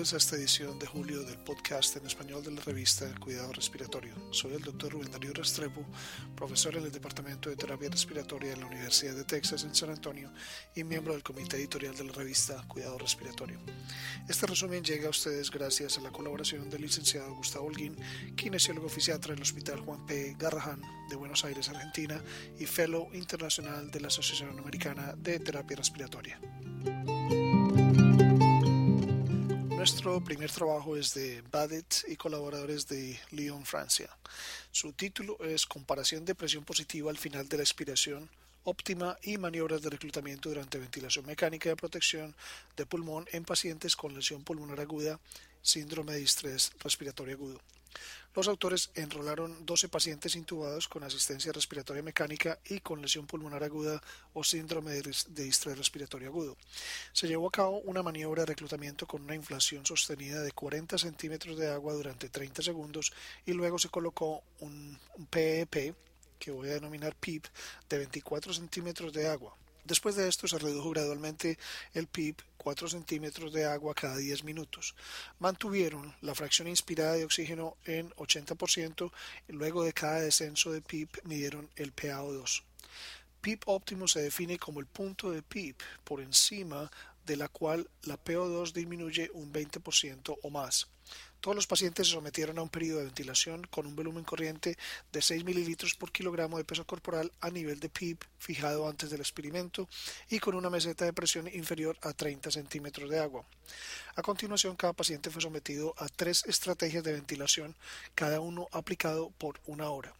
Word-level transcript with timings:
Bienvenidos 0.00 0.14
a 0.14 0.24
esta 0.24 0.36
edición 0.36 0.78
de 0.78 0.86
julio 0.86 1.22
del 1.24 1.36
podcast 1.36 1.94
en 1.96 2.06
español 2.06 2.42
de 2.42 2.52
la 2.52 2.62
revista 2.62 3.14
Cuidado 3.20 3.52
Respiratorio. 3.52 4.14
Soy 4.30 4.54
el 4.54 4.62
doctor 4.62 4.92
Rubén 4.92 5.10
Darío 5.10 5.34
Restrepo, 5.34 5.84
profesor 6.34 6.74
en 6.76 6.84
el 6.84 6.90
Departamento 6.90 7.50
de 7.50 7.56
Terapia 7.56 7.90
Respiratoria 7.90 8.54
en 8.54 8.60
la 8.60 8.66
Universidad 8.66 9.14
de 9.14 9.24
Texas 9.24 9.62
en 9.64 9.74
San 9.74 9.90
Antonio 9.90 10.32
y 10.74 10.84
miembro 10.84 11.12
del 11.12 11.22
comité 11.22 11.58
editorial 11.58 11.94
de 11.94 12.04
la 12.04 12.14
revista 12.14 12.64
Cuidado 12.66 12.96
Respiratorio. 12.96 13.60
Este 14.26 14.46
resumen 14.46 14.82
llega 14.82 15.08
a 15.08 15.10
ustedes 15.10 15.50
gracias 15.50 15.98
a 15.98 16.00
la 16.00 16.10
colaboración 16.10 16.70
del 16.70 16.80
licenciado 16.80 17.34
Gustavo 17.34 17.66
Holguín, 17.66 17.94
kinesiólogo 18.36 18.88
fisiatra 18.88 19.34
del 19.34 19.42
Hospital 19.42 19.80
Juan 19.80 20.06
P. 20.06 20.34
Garrahan 20.38 20.80
de 21.10 21.16
Buenos 21.16 21.44
Aires, 21.44 21.68
Argentina, 21.68 22.24
y 22.58 22.64
fellow 22.64 23.10
internacional 23.12 23.90
de 23.90 24.00
la 24.00 24.08
Asociación 24.08 24.58
Americana 24.58 25.12
de 25.18 25.38
Terapia 25.40 25.76
Respiratoria. 25.76 26.40
Nuestro 29.80 30.22
primer 30.22 30.50
trabajo 30.50 30.94
es 30.94 31.14
de 31.14 31.42
Badet 31.50 32.04
y 32.06 32.14
colaboradores 32.16 32.86
de 32.86 33.18
Lyon, 33.30 33.64
Francia. 33.64 34.10
Su 34.70 34.92
título 34.92 35.38
es 35.40 35.64
Comparación 35.64 36.26
de 36.26 36.34
presión 36.34 36.64
positiva 36.64 37.10
al 37.10 37.16
final 37.16 37.48
de 37.48 37.56
la 37.56 37.62
expiración 37.62 38.28
óptima 38.64 39.16
y 39.22 39.38
maniobras 39.38 39.80
de 39.80 39.88
reclutamiento 39.88 40.50
durante 40.50 40.76
ventilación 40.76 41.24
mecánica 41.24 41.70
de 41.70 41.76
protección 41.76 42.36
de 42.76 42.84
pulmón 42.84 43.24
en 43.32 43.46
pacientes 43.46 43.96
con 43.96 44.14
lesión 44.14 44.44
pulmonar 44.44 44.80
aguda, 44.80 45.18
síndrome 45.62 46.12
de 46.12 46.24
estrés 46.24 46.72
respiratorio 46.80 47.36
agudo. 47.36 47.58
Los 48.34 48.46
autores 48.46 48.90
enrolaron 48.94 49.66
12 49.66 49.88
pacientes 49.88 50.36
intubados 50.36 50.88
con 50.88 51.02
asistencia 51.02 51.52
respiratoria 51.52 52.02
mecánica 52.02 52.58
y 52.64 52.80
con 52.80 53.02
lesión 53.02 53.26
pulmonar 53.26 53.64
aguda 53.64 54.00
o 54.34 54.44
síndrome 54.44 54.92
de 54.92 55.44
distrés 55.44 55.76
respiratorio 55.76 56.28
agudo. 56.28 56.56
Se 57.12 57.26
llevó 57.26 57.48
a 57.48 57.52
cabo 57.52 57.80
una 57.80 58.02
maniobra 58.02 58.42
de 58.42 58.46
reclutamiento 58.46 59.06
con 59.06 59.22
una 59.22 59.34
inflación 59.34 59.84
sostenida 59.84 60.42
de 60.42 60.52
40 60.52 60.96
centímetros 60.98 61.58
de 61.58 61.70
agua 61.70 61.94
durante 61.94 62.28
30 62.28 62.62
segundos 62.62 63.12
y 63.44 63.52
luego 63.52 63.78
se 63.78 63.88
colocó 63.88 64.42
un 64.60 64.98
PEP, 65.28 65.76
e 65.76 65.94
que 66.38 66.50
voy 66.50 66.70
a 66.70 66.74
denominar 66.74 67.14
PIP, 67.14 67.44
de 67.88 67.98
24 67.98 68.54
centímetros 68.54 69.12
de 69.12 69.28
agua. 69.28 69.59
Después 69.90 70.14
de 70.14 70.28
esto 70.28 70.46
se 70.46 70.56
redujo 70.56 70.90
gradualmente 70.90 71.58
el 71.94 72.06
PIB 72.06 72.36
4 72.58 72.88
centímetros 72.88 73.52
de 73.52 73.64
agua 73.64 73.92
cada 73.92 74.18
10 74.18 74.44
minutos. 74.44 74.94
Mantuvieron 75.40 76.14
la 76.20 76.36
fracción 76.36 76.68
inspirada 76.68 77.14
de 77.14 77.24
oxígeno 77.24 77.76
en 77.84 78.08
80% 78.10 79.10
y 79.48 79.52
luego 79.52 79.82
de 79.82 79.92
cada 79.92 80.20
descenso 80.20 80.70
de 80.70 80.80
PIB 80.80 81.08
midieron 81.24 81.68
el 81.74 81.92
PaO2. 81.92 82.62
PIB 83.40 83.62
óptimo 83.66 84.06
se 84.06 84.22
define 84.22 84.60
como 84.60 84.78
el 84.78 84.86
punto 84.86 85.32
de 85.32 85.42
PIB 85.42 85.74
por 86.04 86.20
encima 86.20 86.88
de 87.26 87.36
la 87.36 87.48
cual 87.48 87.90
la 88.04 88.16
PO2 88.16 88.72
disminuye 88.72 89.28
un 89.34 89.52
20% 89.52 90.38
o 90.40 90.50
más. 90.50 90.86
Todos 91.40 91.56
los 91.56 91.66
pacientes 91.66 92.06
se 92.06 92.12
sometieron 92.12 92.58
a 92.58 92.62
un 92.62 92.68
periodo 92.68 92.98
de 92.98 93.06
ventilación 93.06 93.66
con 93.70 93.86
un 93.86 93.96
volumen 93.96 94.24
corriente 94.24 94.76
de 95.10 95.22
6 95.22 95.42
mililitros 95.44 95.94
por 95.94 96.12
kilogramo 96.12 96.58
de 96.58 96.64
peso 96.64 96.86
corporal 96.86 97.32
a 97.40 97.50
nivel 97.50 97.80
de 97.80 97.88
PIB 97.88 98.18
fijado 98.38 98.86
antes 98.86 99.08
del 99.08 99.20
experimento 99.20 99.88
y 100.28 100.38
con 100.38 100.54
una 100.54 100.68
meseta 100.68 101.06
de 101.06 101.14
presión 101.14 101.48
inferior 101.48 101.96
a 102.02 102.12
30 102.12 102.50
centímetros 102.50 103.08
de 103.08 103.20
agua. 103.20 103.46
A 104.16 104.22
continuación, 104.22 104.76
cada 104.76 104.92
paciente 104.92 105.30
fue 105.30 105.40
sometido 105.40 105.94
a 105.96 106.08
tres 106.08 106.44
estrategias 106.46 107.04
de 107.04 107.14
ventilación, 107.14 107.74
cada 108.14 108.40
uno 108.40 108.68
aplicado 108.70 109.30
por 109.30 109.60
una 109.64 109.88
hora. 109.88 110.12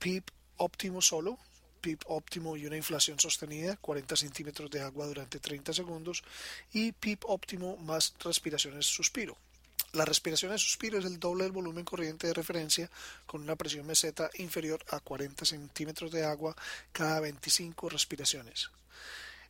PIB 0.00 0.24
óptimo 0.58 1.00
solo, 1.00 1.38
PIB 1.80 2.00
óptimo 2.08 2.58
y 2.58 2.66
una 2.66 2.76
inflación 2.76 3.18
sostenida, 3.18 3.76
40 3.76 4.16
centímetros 4.16 4.70
de 4.70 4.82
agua 4.82 5.06
durante 5.06 5.38
30 5.40 5.72
segundos, 5.72 6.22
y 6.74 6.92
PIB 6.92 7.20
óptimo 7.22 7.78
más 7.78 8.12
respiraciones 8.22 8.84
suspiro. 8.84 9.38
La 9.92 10.04
respiración 10.04 10.52
de 10.52 10.58
suspiro 10.58 10.98
es 10.98 11.04
el 11.04 11.18
doble 11.18 11.42
del 11.42 11.52
volumen 11.52 11.84
corriente 11.84 12.28
de 12.28 12.34
referencia 12.34 12.88
con 13.26 13.42
una 13.42 13.56
presión 13.56 13.84
meseta 13.86 14.30
inferior 14.38 14.84
a 14.90 15.00
40 15.00 15.44
centímetros 15.44 16.12
de 16.12 16.24
agua 16.24 16.54
cada 16.92 17.18
25 17.18 17.88
respiraciones. 17.88 18.70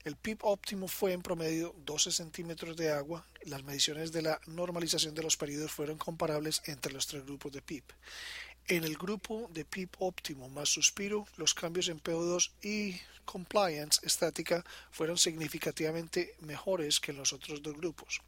El 0.02 0.16
PIB 0.16 0.38
óptimo 0.40 0.88
fue 0.88 1.12
en 1.12 1.20
promedio 1.20 1.74
12 1.84 2.10
centímetros 2.10 2.74
de 2.78 2.90
agua. 2.90 3.26
Las 3.44 3.64
mediciones 3.64 4.12
de 4.12 4.22
la 4.22 4.40
normalización 4.46 5.14
de 5.14 5.22
los 5.22 5.36
periodos 5.36 5.72
fueron 5.72 5.98
comparables 5.98 6.62
entre 6.64 6.94
los 6.94 7.06
tres 7.06 7.26
grupos 7.26 7.52
de 7.52 7.60
PIB. 7.60 7.84
En 8.66 8.84
el 8.84 8.96
grupo 8.96 9.50
de 9.52 9.66
PIB 9.66 9.90
óptimo 9.98 10.48
más 10.48 10.70
suspiro, 10.70 11.26
los 11.36 11.52
cambios 11.52 11.88
en 11.88 12.02
PO2 12.02 12.50
y 12.62 12.98
compliance 13.26 14.00
estática 14.06 14.64
fueron 14.90 15.18
significativamente 15.18 16.34
mejores 16.40 16.98
que 16.98 17.10
en 17.10 17.18
los 17.18 17.34
otros 17.34 17.62
dos 17.62 17.76
grupos. 17.76 18.22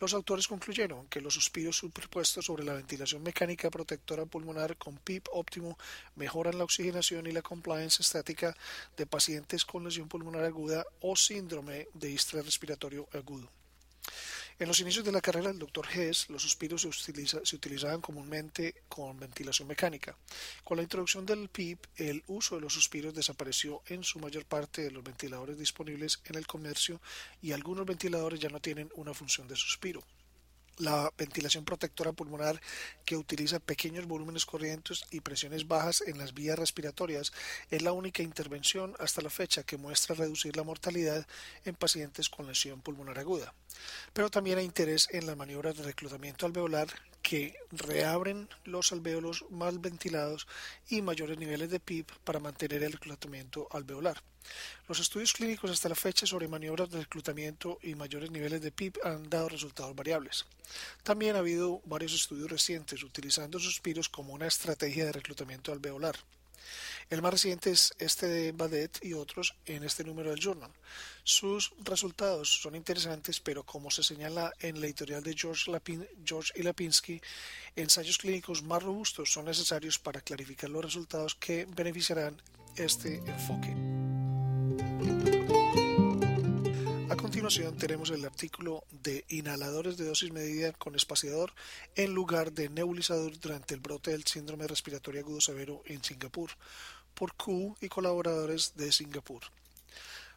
Los 0.00 0.14
autores 0.14 0.48
concluyeron 0.48 1.06
que 1.08 1.20
los 1.20 1.34
suspiros 1.34 1.76
superpuestos 1.76 2.46
sobre 2.46 2.64
la 2.64 2.74
ventilación 2.74 3.22
mecánica 3.22 3.70
protectora 3.70 4.26
pulmonar 4.26 4.76
con 4.76 4.98
PIP 4.98 5.28
óptimo 5.32 5.78
mejoran 6.16 6.58
la 6.58 6.64
oxigenación 6.64 7.26
y 7.26 7.32
la 7.32 7.42
compliance 7.42 8.02
estática 8.02 8.56
de 8.96 9.06
pacientes 9.06 9.64
con 9.64 9.84
lesión 9.84 10.08
pulmonar 10.08 10.44
aguda 10.44 10.84
o 11.00 11.16
síndrome 11.16 11.88
de 11.94 12.14
estrés 12.14 12.44
respiratorio 12.44 13.08
agudo. 13.12 13.50
En 14.62 14.68
los 14.68 14.78
inicios 14.78 15.04
de 15.04 15.10
la 15.10 15.20
carrera 15.20 15.48
del 15.48 15.58
Dr. 15.58 15.88
Hess, 15.92 16.30
los 16.30 16.42
suspiros 16.42 16.82
se, 16.82 17.56
utilizaban 17.56 18.00
comúnmente 18.00 18.84
con 18.88 19.18
ventilación 19.18 19.66
mecánica. 19.66 20.16
Con 20.62 20.76
la 20.76 20.84
introducción 20.84 21.26
del 21.26 21.48
PIP, 21.48 21.84
el 21.96 22.22
uso 22.28 22.54
de 22.54 22.60
los 22.60 22.72
suspiros 22.72 23.12
desapareció 23.12 23.82
en 23.86 24.04
su 24.04 24.20
mayor 24.20 24.44
parte 24.44 24.82
de 24.82 24.92
los 24.92 25.02
ventiladores 25.02 25.58
disponibles 25.58 26.20
en 26.26 26.36
el 26.36 26.46
comercio 26.46 27.00
y 27.42 27.50
algunos 27.50 27.84
ventiladores 27.84 28.38
ya 28.38 28.50
no 28.50 28.60
tienen 28.60 28.88
una 28.94 29.12
función 29.12 29.48
de 29.48 29.56
suspiro. 29.56 30.04
La 30.78 31.12
ventilación 31.18 31.64
protectora 31.64 32.12
pulmonar 32.12 32.60
que 33.04 33.16
utiliza 33.16 33.60
pequeños 33.60 34.06
volúmenes 34.06 34.46
corrientes 34.46 35.04
y 35.10 35.20
presiones 35.20 35.68
bajas 35.68 36.02
en 36.06 36.18
las 36.18 36.32
vías 36.32 36.58
respiratorias 36.58 37.32
es 37.70 37.82
la 37.82 37.92
única 37.92 38.22
intervención 38.22 38.94
hasta 38.98 39.22
la 39.22 39.30
fecha 39.30 39.64
que 39.64 39.76
muestra 39.76 40.14
reducir 40.14 40.56
la 40.56 40.62
mortalidad 40.62 41.26
en 41.64 41.74
pacientes 41.74 42.30
con 42.30 42.46
lesión 42.46 42.80
pulmonar 42.80 43.18
aguda. 43.18 43.54
Pero 44.12 44.30
también 44.30 44.58
hay 44.58 44.64
interés 44.64 45.08
en 45.10 45.26
las 45.26 45.36
maniobras 45.36 45.76
de 45.76 45.84
reclutamiento 45.84 46.46
alveolar 46.46 46.88
que 47.22 47.54
reabren 47.70 48.48
los 48.64 48.92
alvéolos 48.92 49.44
mal 49.50 49.78
ventilados 49.78 50.46
y 50.88 51.00
mayores 51.02 51.38
niveles 51.38 51.70
de 51.70 51.80
PIB 51.80 52.06
para 52.24 52.40
mantener 52.40 52.82
el 52.82 52.92
reclutamiento 52.92 53.68
alveolar. 53.70 54.22
Los 54.88 54.98
estudios 54.98 55.32
clínicos 55.32 55.70
hasta 55.70 55.88
la 55.88 55.94
fecha 55.94 56.26
sobre 56.26 56.48
maniobras 56.48 56.90
de 56.90 57.00
reclutamiento 57.00 57.78
y 57.82 57.94
mayores 57.94 58.30
niveles 58.30 58.60
de 58.60 58.72
PIB 58.72 58.98
han 59.04 59.30
dado 59.30 59.48
resultados 59.48 59.94
variables. 59.94 60.46
También 61.02 61.36
ha 61.36 61.40
habido 61.40 61.80
varios 61.84 62.12
estudios 62.12 62.50
recientes 62.50 63.02
utilizando 63.02 63.58
suspiros 63.60 64.08
como 64.08 64.34
una 64.34 64.48
estrategia 64.48 65.04
de 65.04 65.12
reclutamiento 65.12 65.72
alveolar. 65.72 66.16
El 67.10 67.22
más 67.22 67.32
reciente 67.32 67.70
es 67.70 67.92
este 67.98 68.26
de 68.26 68.52
Badet 68.52 68.98
y 69.04 69.14
otros 69.14 69.54
en 69.66 69.84
este 69.84 70.04
número 70.04 70.30
del 70.30 70.40
Journal. 70.40 70.70
Sus 71.24 71.72
resultados 71.82 72.60
son 72.60 72.74
interesantes, 72.74 73.40
pero 73.40 73.64
como 73.64 73.90
se 73.90 74.02
señala 74.02 74.52
en 74.60 74.80
la 74.80 74.86
editorial 74.86 75.22
de 75.22 75.34
George, 75.34 75.70
Lapin, 75.70 76.06
George 76.24 76.52
y 76.56 76.62
Lapinski, 76.62 77.20
ensayos 77.76 78.18
clínicos 78.18 78.62
más 78.62 78.82
robustos 78.82 79.32
son 79.32 79.44
necesarios 79.44 79.98
para 79.98 80.20
clarificar 80.20 80.70
los 80.70 80.84
resultados 80.84 81.34
que 81.34 81.66
beneficiarán 81.66 82.40
este 82.76 83.16
enfoque. 83.18 84.21
Continuación 87.42 87.76
tenemos 87.76 88.10
el 88.10 88.24
artículo 88.24 88.84
de 89.02 89.24
inhaladores 89.28 89.96
de 89.96 90.04
dosis 90.04 90.30
medida 90.30 90.72
con 90.74 90.94
espaciador 90.94 91.52
en 91.96 92.14
lugar 92.14 92.52
de 92.52 92.68
nebulizador 92.68 93.36
durante 93.40 93.74
el 93.74 93.80
brote 93.80 94.12
del 94.12 94.22
síndrome 94.22 94.68
respiratorio 94.68 95.22
agudo 95.22 95.40
severo 95.40 95.82
en 95.86 96.04
Singapur 96.04 96.50
por 97.16 97.34
Q 97.34 97.76
y 97.80 97.88
colaboradores 97.88 98.74
de 98.76 98.92
Singapur. 98.92 99.42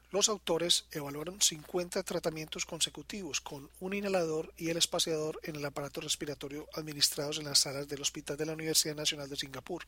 Los 0.09 0.29
autores 0.29 0.85
evaluaron 0.91 1.40
50 1.40 2.02
tratamientos 2.02 2.66
consecutivos 2.66 3.40
con 3.40 3.69
un 3.81 3.93
inhalador 3.93 4.51
y 4.58 4.69
el 4.69 4.78
espaciador 4.78 5.40
en 5.43 5.58
el 5.58 5.66
aparato 5.66 6.01
respiratorio 6.01 6.67
administrados 6.73 7.37
en 7.37 7.46
las 7.46 7.59
salas 7.59 7.87
del 7.87 8.01
Hospital 8.01 8.35
de 8.35 8.47
la 8.47 8.53
Universidad 8.53 8.96
Nacional 8.96 9.29
de 9.29 9.35
Singapur. 9.35 9.84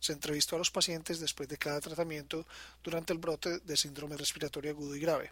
Se 0.00 0.14
entrevistó 0.14 0.56
a 0.56 0.60
los 0.60 0.70
pacientes 0.70 1.20
después 1.20 1.46
de 1.46 1.58
cada 1.58 1.82
tratamiento 1.82 2.46
durante 2.82 3.12
el 3.12 3.18
brote 3.18 3.58
de 3.58 3.76
síndrome 3.76 4.16
respiratorio 4.16 4.70
agudo 4.70 4.96
y 4.96 5.00
grave. 5.00 5.30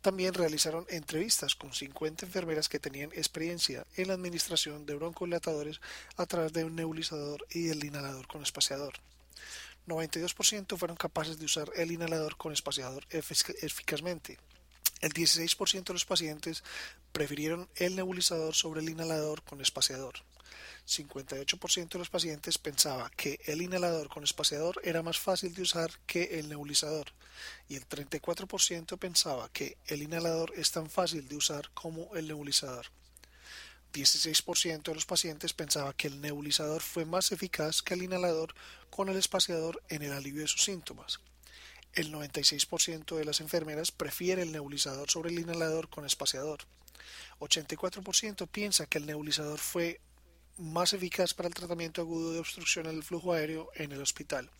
También 0.00 0.34
realizaron 0.34 0.86
entrevistas 0.88 1.54
con 1.54 1.72
50 1.72 2.26
enfermeras 2.26 2.68
que 2.68 2.78
tenían 2.78 3.10
experiencia 3.12 3.84
en 3.96 4.08
la 4.08 4.14
administración 4.14 4.86
de 4.86 4.94
broncodilatadores 4.94 5.80
a 6.16 6.26
través 6.26 6.52
de 6.52 6.64
un 6.64 6.76
nebulizador 6.76 7.44
y 7.50 7.70
el 7.70 7.84
inhalador 7.84 8.26
con 8.28 8.42
espaciador. 8.42 8.94
92% 9.88 10.76
fueron 10.76 10.96
capaces 10.96 11.38
de 11.38 11.46
usar 11.46 11.70
el 11.74 11.90
inhalador 11.90 12.36
con 12.36 12.52
espaciador 12.52 13.04
eficazmente. 13.10 14.38
El 15.00 15.12
16% 15.12 15.84
de 15.84 15.92
los 15.92 16.04
pacientes 16.04 16.62
prefirieron 17.12 17.68
el 17.76 17.96
nebulizador 17.96 18.54
sobre 18.54 18.80
el 18.80 18.88
inhalador 18.88 19.42
con 19.42 19.60
espaciador. 19.60 20.14
58% 20.86 21.88
de 21.88 21.98
los 21.98 22.10
pacientes 22.10 22.58
pensaba 22.58 23.10
que 23.16 23.40
el 23.46 23.62
inhalador 23.62 24.08
con 24.08 24.24
espaciador 24.24 24.80
era 24.84 25.02
más 25.02 25.18
fácil 25.18 25.54
de 25.54 25.62
usar 25.62 25.90
que 26.06 26.38
el 26.38 26.48
nebulizador 26.48 27.12
y 27.68 27.76
el 27.76 27.88
34% 27.88 28.98
pensaba 28.98 29.48
que 29.50 29.76
el 29.86 30.02
inhalador 30.02 30.52
es 30.56 30.70
tan 30.70 30.90
fácil 30.90 31.28
de 31.28 31.36
usar 31.36 31.70
como 31.74 32.14
el 32.16 32.28
nebulizador. 32.28 32.86
16% 33.92 34.82
de 34.82 34.94
los 34.94 35.06
pacientes 35.06 35.54
pensaba 35.54 35.94
que 35.94 36.08
el 36.08 36.20
nebulizador 36.20 36.82
fue 36.82 37.04
más 37.04 37.32
eficaz 37.32 37.82
que 37.82 37.94
el 37.94 38.02
inhalador 38.02 38.54
con 38.90 39.08
el 39.08 39.16
espaciador 39.16 39.82
en 39.88 40.02
el 40.02 40.12
alivio 40.12 40.42
de 40.42 40.48
sus 40.48 40.64
síntomas. 40.64 41.20
El 41.94 42.12
96% 42.12 43.16
de 43.16 43.24
las 43.24 43.40
enfermeras 43.40 43.90
prefiere 43.90 44.42
el 44.42 44.52
nebulizador 44.52 45.10
sobre 45.10 45.30
el 45.30 45.38
inhalador 45.38 45.88
con 45.88 46.04
espaciador. 46.04 46.60
84% 47.40 48.46
piensa 48.48 48.86
que 48.86 48.98
el 48.98 49.06
nebulizador 49.06 49.58
fue 49.58 50.00
más 50.58 50.92
eficaz 50.92 51.34
para 51.34 51.48
el 51.48 51.54
tratamiento 51.54 52.00
agudo 52.00 52.32
de 52.32 52.40
obstrucción 52.40 52.86
del 52.86 53.02
flujo 53.02 53.32
aéreo 53.32 53.70
en 53.74 53.92
el 53.92 54.02
hospital. 54.02 54.50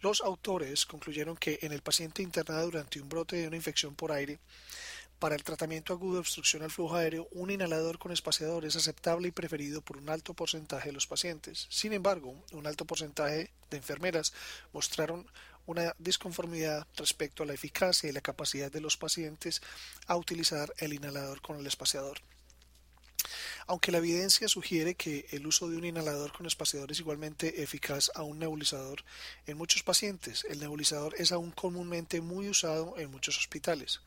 Los 0.00 0.22
autores 0.22 0.86
concluyeron 0.86 1.36
que 1.36 1.58
en 1.62 1.72
el 1.72 1.82
paciente 1.82 2.22
internado 2.22 2.64
durante 2.64 3.00
un 3.00 3.08
brote 3.08 3.36
de 3.36 3.48
una 3.48 3.56
infección 3.56 3.94
por 3.94 4.12
aire, 4.12 4.38
para 5.18 5.34
el 5.34 5.44
tratamiento 5.44 5.92
agudo 5.92 6.14
de 6.14 6.20
obstrucción 6.20 6.62
al 6.62 6.70
flujo 6.70 6.96
aéreo, 6.96 7.28
un 7.32 7.50
inhalador 7.50 7.98
con 7.98 8.10
espaciador 8.10 8.64
es 8.64 8.76
aceptable 8.76 9.28
y 9.28 9.32
preferido 9.32 9.82
por 9.82 9.98
un 9.98 10.08
alto 10.08 10.32
porcentaje 10.32 10.88
de 10.88 10.94
los 10.94 11.06
pacientes. 11.06 11.66
Sin 11.68 11.92
embargo, 11.92 12.42
un 12.52 12.66
alto 12.66 12.86
porcentaje 12.86 13.50
de 13.68 13.76
enfermeras 13.76 14.32
mostraron 14.72 15.26
una 15.66 15.94
disconformidad 15.98 16.86
respecto 16.96 17.42
a 17.42 17.46
la 17.46 17.52
eficacia 17.52 18.08
y 18.08 18.12
la 18.12 18.22
capacidad 18.22 18.72
de 18.72 18.80
los 18.80 18.96
pacientes 18.96 19.60
a 20.06 20.16
utilizar 20.16 20.72
el 20.78 20.94
inhalador 20.94 21.42
con 21.42 21.58
el 21.58 21.66
espaciador. 21.66 22.22
Aunque 23.70 23.92
la 23.92 23.98
evidencia 23.98 24.48
sugiere 24.48 24.96
que 24.96 25.26
el 25.30 25.46
uso 25.46 25.68
de 25.68 25.76
un 25.76 25.84
inhalador 25.84 26.32
con 26.32 26.44
espaciador 26.44 26.90
es 26.90 26.98
igualmente 26.98 27.62
eficaz 27.62 28.10
a 28.16 28.24
un 28.24 28.40
nebulizador, 28.40 29.04
en 29.46 29.56
muchos 29.56 29.84
pacientes 29.84 30.44
el 30.50 30.58
nebulizador 30.58 31.14
es 31.18 31.30
aún 31.30 31.52
comúnmente 31.52 32.20
muy 32.20 32.48
usado 32.48 32.98
en 32.98 33.12
muchos 33.12 33.38
hospitales. 33.38 34.00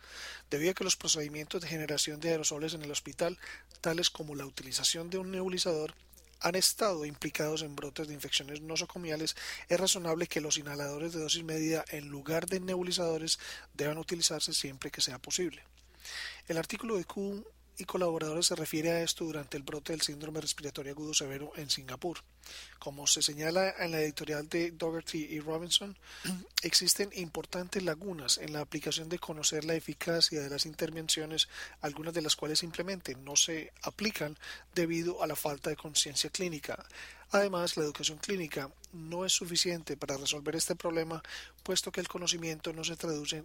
Debido 0.50 0.71
a 0.71 0.74
que 0.74 0.83
los 0.83 0.98
procedimientos 0.98 1.62
de 1.62 1.69
generación 1.69 2.19
de 2.19 2.31
aerosoles 2.31 2.74
en 2.74 2.81
el 2.81 2.92
hospital, 2.92 3.39
tales 3.80 4.10
como 4.10 4.36
la 4.36 4.45
utilización 4.45 5.10
de 5.10 5.19
un 5.19 5.31
nebulizador, 5.31 5.95
han 6.42 6.56
estado 6.56 7.06
implicados 7.06 7.62
en 7.62 7.77
brotes 7.77 8.10
de 8.10 8.15
infecciones 8.15 8.60
nosocomiales, 8.60 9.38
es 9.69 9.80
razonable 9.80 10.27
que 10.27 10.42
los 10.42 10.57
inhaladores 10.57 11.13
de 11.13 11.21
dosis 11.21 11.45
medida 11.45 11.86
en 11.88 12.10
lugar 12.10 12.48
de 12.48 12.60
nebulizadores 12.60 13.39
deban 13.74 13.98
utilizarse 13.98 14.54
siempre 14.54 14.92
que 14.92 15.00
sea 15.00 15.19
posible. 15.19 15.63
El 16.50 16.57
artículo 16.57 16.98
de 16.98 17.06
Q 17.06 17.45
y 17.78 17.86
colaboradores 17.86 18.48
se 18.48 18.56
refiere 18.56 18.92
a 18.92 19.02
esto 19.02 19.25
durante 19.25 19.58
el 19.58 19.64
brote 19.64 19.94
del 19.94 20.02
síndrome 20.02 20.42
respiratorio 20.42 20.92
agudo 20.92 21.14
severo 21.14 21.52
en 21.56 21.70
Singapur. 21.70 22.20
Como 22.80 23.08
se 23.08 23.22
señala 23.22 23.74
en 23.80 23.92
la 23.92 24.02
editorial 24.02 24.48
de 24.50 24.72
Dougherty 24.72 25.25
y 25.30 25.40
Robinson, 25.40 25.98
existen 26.64 27.10
importantes 27.16 27.84
lagunas 27.84 28.38
en 28.38 28.54
la 28.54 28.62
aplicación 28.62 29.10
de 29.10 29.20
conocer 29.20 29.66
la 29.66 29.75
eficacia 29.75 30.42
de 30.42 30.50
las 30.50 30.66
intervenciones, 30.66 31.48
algunas 31.81 32.14
de 32.14 32.22
las 32.22 32.36
cuales 32.36 32.60
simplemente 32.60 33.16
no 33.16 33.36
se 33.36 33.72
aplican 33.81 34.38
debido 34.75 35.24
a 35.24 35.28
la 35.28 35.36
falta 35.36 35.70
de 35.70 35.75
conciencia 35.75 36.30
clínica. 36.30 36.86
Además, 37.31 37.78
la 37.78 37.84
educación 37.84 38.20
clínica 38.20 38.70
no 38.92 39.25
es 39.25 39.34
suficiente 39.34 39.98
para 39.98 40.18
resolver 40.18 40.56
este 40.56 40.75
problema, 40.75 41.24
puesto 41.64 41.92
que 41.92 42.00
el 42.00 42.08
conocimiento 42.08 42.74
no 42.74 42.84
se 42.84 42.96
traduce 42.96 43.44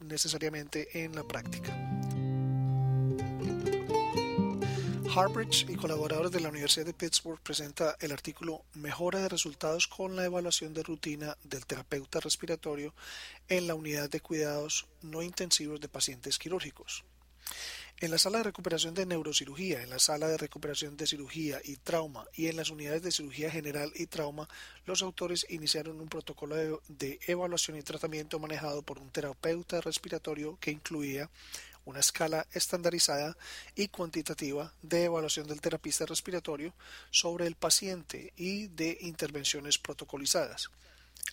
necesariamente 0.00 1.04
en 1.04 1.14
la 1.14 1.22
práctica. 1.22 2.31
Harbridge 5.14 5.66
y 5.68 5.76
colaboradores 5.76 6.32
de 6.32 6.40
la 6.40 6.48
Universidad 6.48 6.86
de 6.86 6.94
Pittsburgh 6.94 7.38
presenta 7.42 7.96
el 8.00 8.12
artículo 8.12 8.64
Mejora 8.72 9.20
de 9.20 9.28
resultados 9.28 9.86
con 9.86 10.16
la 10.16 10.24
evaluación 10.24 10.72
de 10.72 10.82
rutina 10.82 11.36
del 11.44 11.66
terapeuta 11.66 12.18
respiratorio 12.18 12.94
en 13.46 13.66
la 13.66 13.74
unidad 13.74 14.08
de 14.08 14.20
cuidados 14.20 14.86
no 15.02 15.20
intensivos 15.20 15.82
de 15.82 15.90
pacientes 15.90 16.38
quirúrgicos. 16.38 17.04
En 18.00 18.10
la 18.10 18.18
sala 18.18 18.38
de 18.38 18.44
recuperación 18.44 18.94
de 18.94 19.04
neurocirugía, 19.04 19.82
en 19.82 19.90
la 19.90 19.98
sala 19.98 20.28
de 20.28 20.38
recuperación 20.38 20.96
de 20.96 21.06
cirugía 21.06 21.60
y 21.62 21.76
trauma 21.76 22.26
y 22.34 22.46
en 22.46 22.56
las 22.56 22.70
unidades 22.70 23.02
de 23.02 23.12
cirugía 23.12 23.50
general 23.50 23.92
y 23.94 24.06
trauma, 24.06 24.48
los 24.86 25.02
autores 25.02 25.46
iniciaron 25.50 26.00
un 26.00 26.08
protocolo 26.08 26.56
de, 26.56 26.76
de 26.88 27.20
evaluación 27.26 27.76
y 27.76 27.82
tratamiento 27.82 28.38
manejado 28.38 28.82
por 28.82 28.98
un 28.98 29.10
terapeuta 29.10 29.82
respiratorio 29.82 30.56
que 30.58 30.70
incluía 30.70 31.28
una 31.84 32.00
escala 32.00 32.46
estandarizada 32.52 33.36
y 33.74 33.88
cuantitativa 33.88 34.72
de 34.82 35.04
evaluación 35.04 35.46
del 35.46 35.60
terapista 35.60 36.06
respiratorio 36.06 36.72
sobre 37.10 37.46
el 37.46 37.54
paciente 37.54 38.32
y 38.36 38.68
de 38.68 38.98
intervenciones 39.00 39.78
protocolizadas. 39.78 40.70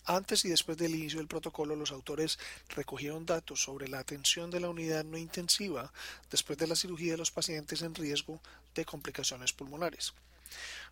Antes 0.04 0.44
y 0.44 0.48
después 0.48 0.78
del 0.78 0.94
inicio 0.94 1.18
del 1.18 1.28
protocolo, 1.28 1.76
los 1.76 1.92
autores 1.92 2.38
recogieron 2.70 3.26
datos 3.26 3.62
sobre 3.62 3.88
la 3.88 3.98
atención 3.98 4.50
de 4.50 4.60
la 4.60 4.68
unidad 4.68 5.04
no 5.04 5.18
intensiva 5.18 5.92
después 6.30 6.58
de 6.58 6.66
la 6.66 6.76
cirugía 6.76 7.12
de 7.12 7.18
los 7.18 7.30
pacientes 7.30 7.82
en 7.82 7.94
riesgo 7.94 8.40
de 8.74 8.84
complicaciones 8.84 9.52
pulmonares. 9.52 10.12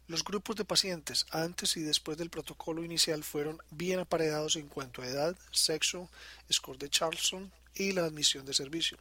Los 0.09 0.25
grupos 0.25 0.57
de 0.57 0.65
pacientes 0.65 1.27
antes 1.33 1.77
y 1.77 1.83
después 1.83 2.17
del 2.17 2.31
protocolo 2.31 2.83
inicial 2.83 3.23
fueron 3.23 3.61
bien 3.71 4.01
apareados 4.01 4.57
en 4.57 4.67
cuanto 4.67 5.03
a 5.03 5.07
edad, 5.07 5.37
sexo, 5.51 6.09
score 6.51 6.79
de 6.79 6.89
Charlson 6.89 7.53
y 7.75 7.93
la 7.93 8.07
admisión 8.07 8.47
de 8.47 8.55
servicio. 8.55 8.97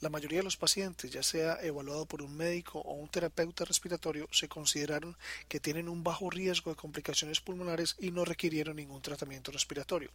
La 0.00 0.08
mayoría 0.08 0.38
de 0.38 0.44
los 0.44 0.56
pacientes, 0.56 1.12
ya 1.12 1.22
sea 1.22 1.60
evaluado 1.62 2.06
por 2.06 2.22
un 2.22 2.36
médico 2.36 2.80
o 2.80 2.94
un 2.94 3.08
terapeuta 3.08 3.64
respiratorio, 3.64 4.28
se 4.32 4.48
consideraron 4.48 5.16
que 5.48 5.60
tienen 5.60 5.88
un 5.88 6.02
bajo 6.02 6.28
riesgo 6.28 6.72
de 6.72 6.76
complicaciones 6.76 7.40
pulmonares 7.40 7.94
y 8.00 8.10
no 8.10 8.24
requirieron 8.24 8.74
ningún 8.74 9.00
tratamiento 9.00 9.52
respiratorio. 9.52 10.10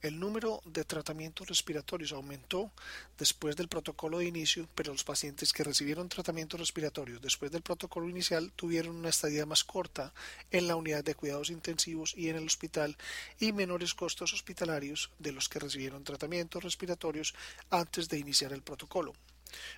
El 0.00 0.20
número 0.20 0.62
de 0.64 0.84
tratamientos 0.84 1.48
respiratorios 1.48 2.12
aumentó 2.12 2.70
después 3.18 3.56
del 3.56 3.66
protocolo 3.66 4.18
de 4.18 4.26
inicio, 4.26 4.68
pero 4.76 4.92
los 4.92 5.02
pacientes 5.02 5.52
que 5.52 5.64
recibieron 5.64 6.08
tratamientos 6.08 6.60
respiratorios 6.60 7.20
después 7.20 7.50
del 7.50 7.62
protocolo 7.62 8.08
inicial 8.08 8.52
tuvieron 8.54 8.94
una 8.94 9.08
estadía 9.08 9.44
más 9.44 9.64
corta 9.64 10.12
en 10.52 10.68
la 10.68 10.76
unidad 10.76 11.02
de 11.02 11.16
cuidados 11.16 11.50
intensivos 11.50 12.14
y 12.16 12.28
en 12.28 12.36
el 12.36 12.46
hospital 12.46 12.96
y 13.40 13.50
menores 13.50 13.92
costos 13.92 14.32
hospitalarios 14.32 15.10
de 15.18 15.32
los 15.32 15.48
que 15.48 15.58
recibieron 15.58 16.04
tratamientos 16.04 16.62
respiratorios 16.62 17.34
antes 17.68 18.08
de 18.08 18.18
iniciar 18.18 18.52
el 18.52 18.62
protocolo. 18.62 19.14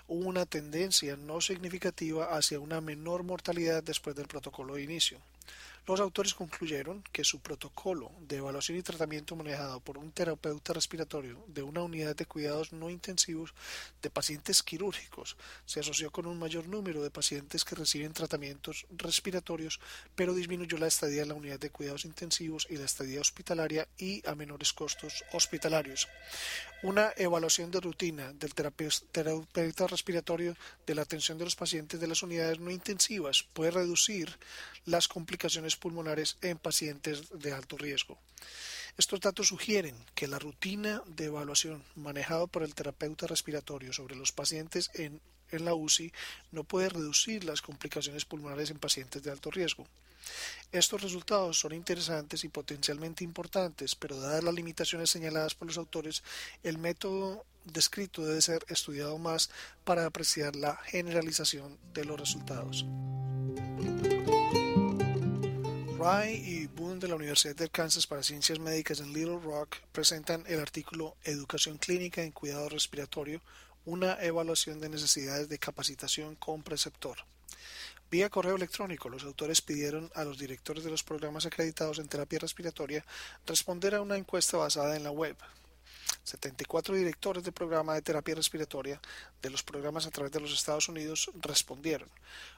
Hubo 0.07 0.29
una 0.29 0.45
tendencia 0.45 1.17
no 1.17 1.41
significativa 1.41 2.37
hacia 2.37 2.61
una 2.61 2.83
menor 2.83 3.23
mortalidad 3.23 3.83
después 3.83 4.15
del 4.17 4.29
protocolo 4.29 4.75
de 4.75 4.83
inicio. 4.83 5.19
Los 5.91 5.99
autores 5.99 6.35
concluyeron 6.35 7.03
que 7.11 7.25
su 7.25 7.41
protocolo 7.41 8.13
de 8.21 8.37
evaluación 8.37 8.79
y 8.79 8.83
tratamiento 8.83 9.35
manejado 9.35 9.81
por 9.81 9.99
un 9.99 10.13
terapeuta 10.13 10.73
respiratorio 10.73 11.43
de 11.49 11.65
una 11.65 11.83
unidad 11.83 12.15
de 12.15 12.27
cuidados 12.27 12.73
no 12.73 12.91
intensivos 12.91 13.55
de 14.01 14.09
pacientes 14.09 14.63
quirúrgicos 14.63 15.37
se 15.67 15.81
asoció 15.81 16.13
con 16.13 16.27
un 16.27 16.39
mayor 16.39 16.69
número 16.69 17.03
de 17.03 17.11
pacientes 17.11 17.65
que 17.65 17.75
reciben 17.75 18.13
tratamientos 18.13 18.87
respiratorios, 18.91 19.81
pero 20.15 20.33
disminuyó 20.33 20.79
la 20.79 20.87
estadía 20.87 21.23
en 21.23 21.29
la 21.31 21.35
unidad 21.35 21.59
de 21.59 21.71
cuidados 21.71 22.05
intensivos 22.05 22.69
y 22.71 22.77
la 22.77 22.85
estadía 22.85 23.21
hospitalaria 23.21 23.89
y 23.99 24.23
a 24.29 24.37
menores 24.37 24.73
costos 24.73 25.25
hospitalarios. 25.33 26.07
Una 26.85 27.13
evaluación 27.17 27.73
de 27.73 27.81
rutina 27.81 28.33
del 28.33 28.55
terapeuta 28.55 29.87
respiratorio 29.89 30.57
de 30.87 30.95
la 30.95 31.03
atención 31.03 31.37
de 31.37 31.45
los 31.47 31.57
pacientes 31.57 31.99
de 31.99 32.07
las 32.07 32.23
unidades 32.23 32.61
no 32.61 32.71
intensivas 32.71 33.43
puede 33.53 33.73
reducir 33.73 34.39
las 34.87 35.09
complicaciones 35.09 35.80
pulmonares 35.81 36.37
en 36.43 36.59
pacientes 36.59 37.31
de 37.31 37.53
alto 37.53 37.77
riesgo. 37.77 38.19
Estos 38.97 39.21
datos 39.21 39.49
sugieren 39.49 39.97
que 40.15 40.29
la 40.29 40.39
rutina 40.39 41.03
de 41.07 41.27
evaluación 41.27 41.83
manejada 41.97 42.47
por 42.47 42.63
el 42.63 42.75
terapeuta 42.75 43.27
respiratorio 43.27 43.93
sobre 43.93 44.15
los 44.15 44.33
pacientes 44.33 44.91
en, 44.95 45.21
en 45.51 45.65
la 45.65 45.75
UCI 45.75 46.13
no 46.53 46.65
puede 46.65 46.91
reducir 46.91 47.45
las 47.45 47.63
complicaciones 47.63 48.25
pulmonares 48.25 48.71
en 48.71 48.79
pacientes 48.79 49.23
de 49.23 49.31
alto 49.31 49.51
riesgo. 49.51 49.87
Estos 50.73 51.03
resultados 51.03 51.59
son 51.59 51.73
interesantes 51.73 52.45
y 52.45 52.49
potencialmente 52.49 53.25
importantes, 53.25 53.95
pero 53.95 54.21
dadas 54.21 54.45
las 54.45 54.55
limitaciones 54.55 55.11
señaladas 55.11 55.55
por 55.55 55.69
los 55.69 55.79
autores, 55.79 56.23
el 56.63 56.79
método 56.79 57.45
descrito 57.65 58.25
debe 58.25 58.41
ser 58.43 58.65
estudiado 58.69 59.19
más 59.19 59.51
para 59.85 60.07
apreciar 60.07 60.57
la 60.57 60.77
generalización 60.77 61.79
de 61.93 62.05
los 62.05 62.21
resultados. 62.21 62.85
Ray 66.01 66.37
y 66.37 66.67
Boone 66.67 66.99
de 66.99 67.09
la 67.09 67.17
Universidad 67.17 67.55
de 67.55 67.69
Kansas 67.69 68.07
para 68.07 68.23
Ciencias 68.23 68.59
Médicas 68.59 69.01
en 69.01 69.13
Little 69.13 69.39
Rock 69.39 69.77
presentan 69.93 70.45
el 70.47 70.59
artículo 70.59 71.15
Educación 71.25 71.77
Clínica 71.77 72.23
en 72.23 72.33
Cuidado 72.33 72.71
Respiratorio, 72.71 73.43
una 73.85 74.15
evaluación 74.23 74.81
de 74.81 74.89
necesidades 74.89 75.51
de 75.51 75.59
capacitación 75.59 76.37
con 76.37 76.63
preceptor. 76.63 77.19
Vía 78.11 78.31
correo 78.31 78.57
electrónico, 78.57 79.11
los 79.11 79.25
autores 79.25 79.61
pidieron 79.61 80.11
a 80.15 80.25
los 80.25 80.39
directores 80.39 80.85
de 80.85 80.91
los 80.91 81.03
programas 81.03 81.45
acreditados 81.45 81.99
en 81.99 82.09
terapia 82.09 82.39
respiratoria 82.39 83.05
responder 83.47 83.95
a 83.95 84.01
una 84.01 84.17
encuesta 84.17 84.57
basada 84.57 84.97
en 84.97 85.05
la 85.05 85.11
web. 85.11 85.37
74 86.25 86.95
directores 86.95 87.43
de 87.45 87.53
programa 87.53 87.95
de 87.95 88.03
terapia 88.03 88.35
respiratoria 88.35 89.01
de 89.43 89.51
los 89.51 89.63
programas 89.63 90.07
a 90.07 90.11
través 90.11 90.33
de 90.33 90.41
los 90.41 90.53
Estados 90.53 90.89
Unidos 90.89 91.31
respondieron. 91.41 92.09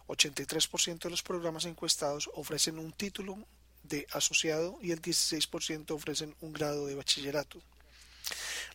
83% 0.08 0.98
de 0.98 1.10
los 1.10 1.22
programas 1.22 1.64
encuestados 1.64 2.30
ofrecen 2.34 2.78
un 2.78 2.92
título 2.92 3.38
de 3.84 4.06
asociado 4.12 4.78
y 4.82 4.92
el 4.92 5.00
16% 5.00 5.90
ofrecen 5.92 6.34
un 6.40 6.52
grado 6.52 6.86
de 6.86 6.94
bachillerato. 6.94 7.60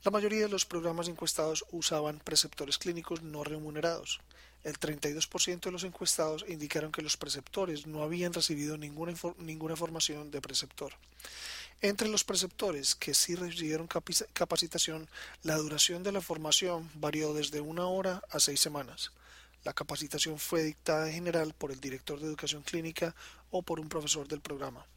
La 0.03 0.12
mayoría 0.12 0.41
de 0.41 0.50
los 0.50 0.65
programas 0.65 1.08
encuestados 1.08 1.65
usaban 1.72 2.20
preceptores 2.20 2.77
clínicos 2.77 3.24
no 3.24 3.44
remunerados. 3.44 4.20
El 4.63 4.79
32% 4.79 5.62
de 5.62 5.72
los 5.72 5.84
encuestados 5.84 6.46
indicaron 6.48 6.91
que 6.91 7.01
los 7.01 7.17
preceptores 7.17 7.88
no 7.88 8.03
habían 8.03 8.34
recibido 8.34 8.77
ninguna, 8.77 9.13
ninguna 9.38 9.75
formación 9.75 10.29
de 10.32 10.41
preceptor. 10.41 10.94
Entre 11.81 12.07
los 12.07 12.24
preceptores 12.24 12.96
que 12.96 13.13
sí 13.13 13.36
recibieron 13.36 13.88
capacitación, 13.88 15.07
la 15.43 15.57
duración 15.57 16.01
de 16.01 16.12
la 16.12 16.22
formación 16.22 16.89
varió 16.96 17.36
desde 17.36 17.62
una 17.62 17.86
hora 17.86 18.24
a 18.31 18.39
seis 18.39 18.60
semanas. 18.60 19.12
La 19.63 19.74
capacitación 19.74 20.39
fue 20.39 20.63
dictada 20.63 21.07
en 21.07 21.13
general 21.13 21.53
por 21.53 21.72
el 21.72 21.79
director 21.79 22.19
de 22.19 22.25
educación 22.25 22.63
clínica 22.63 23.13
o 23.51 23.62
por 23.62 23.79
un 23.79 23.89
profesor 23.89 24.27
del 24.27 24.41
programa. 24.41 24.88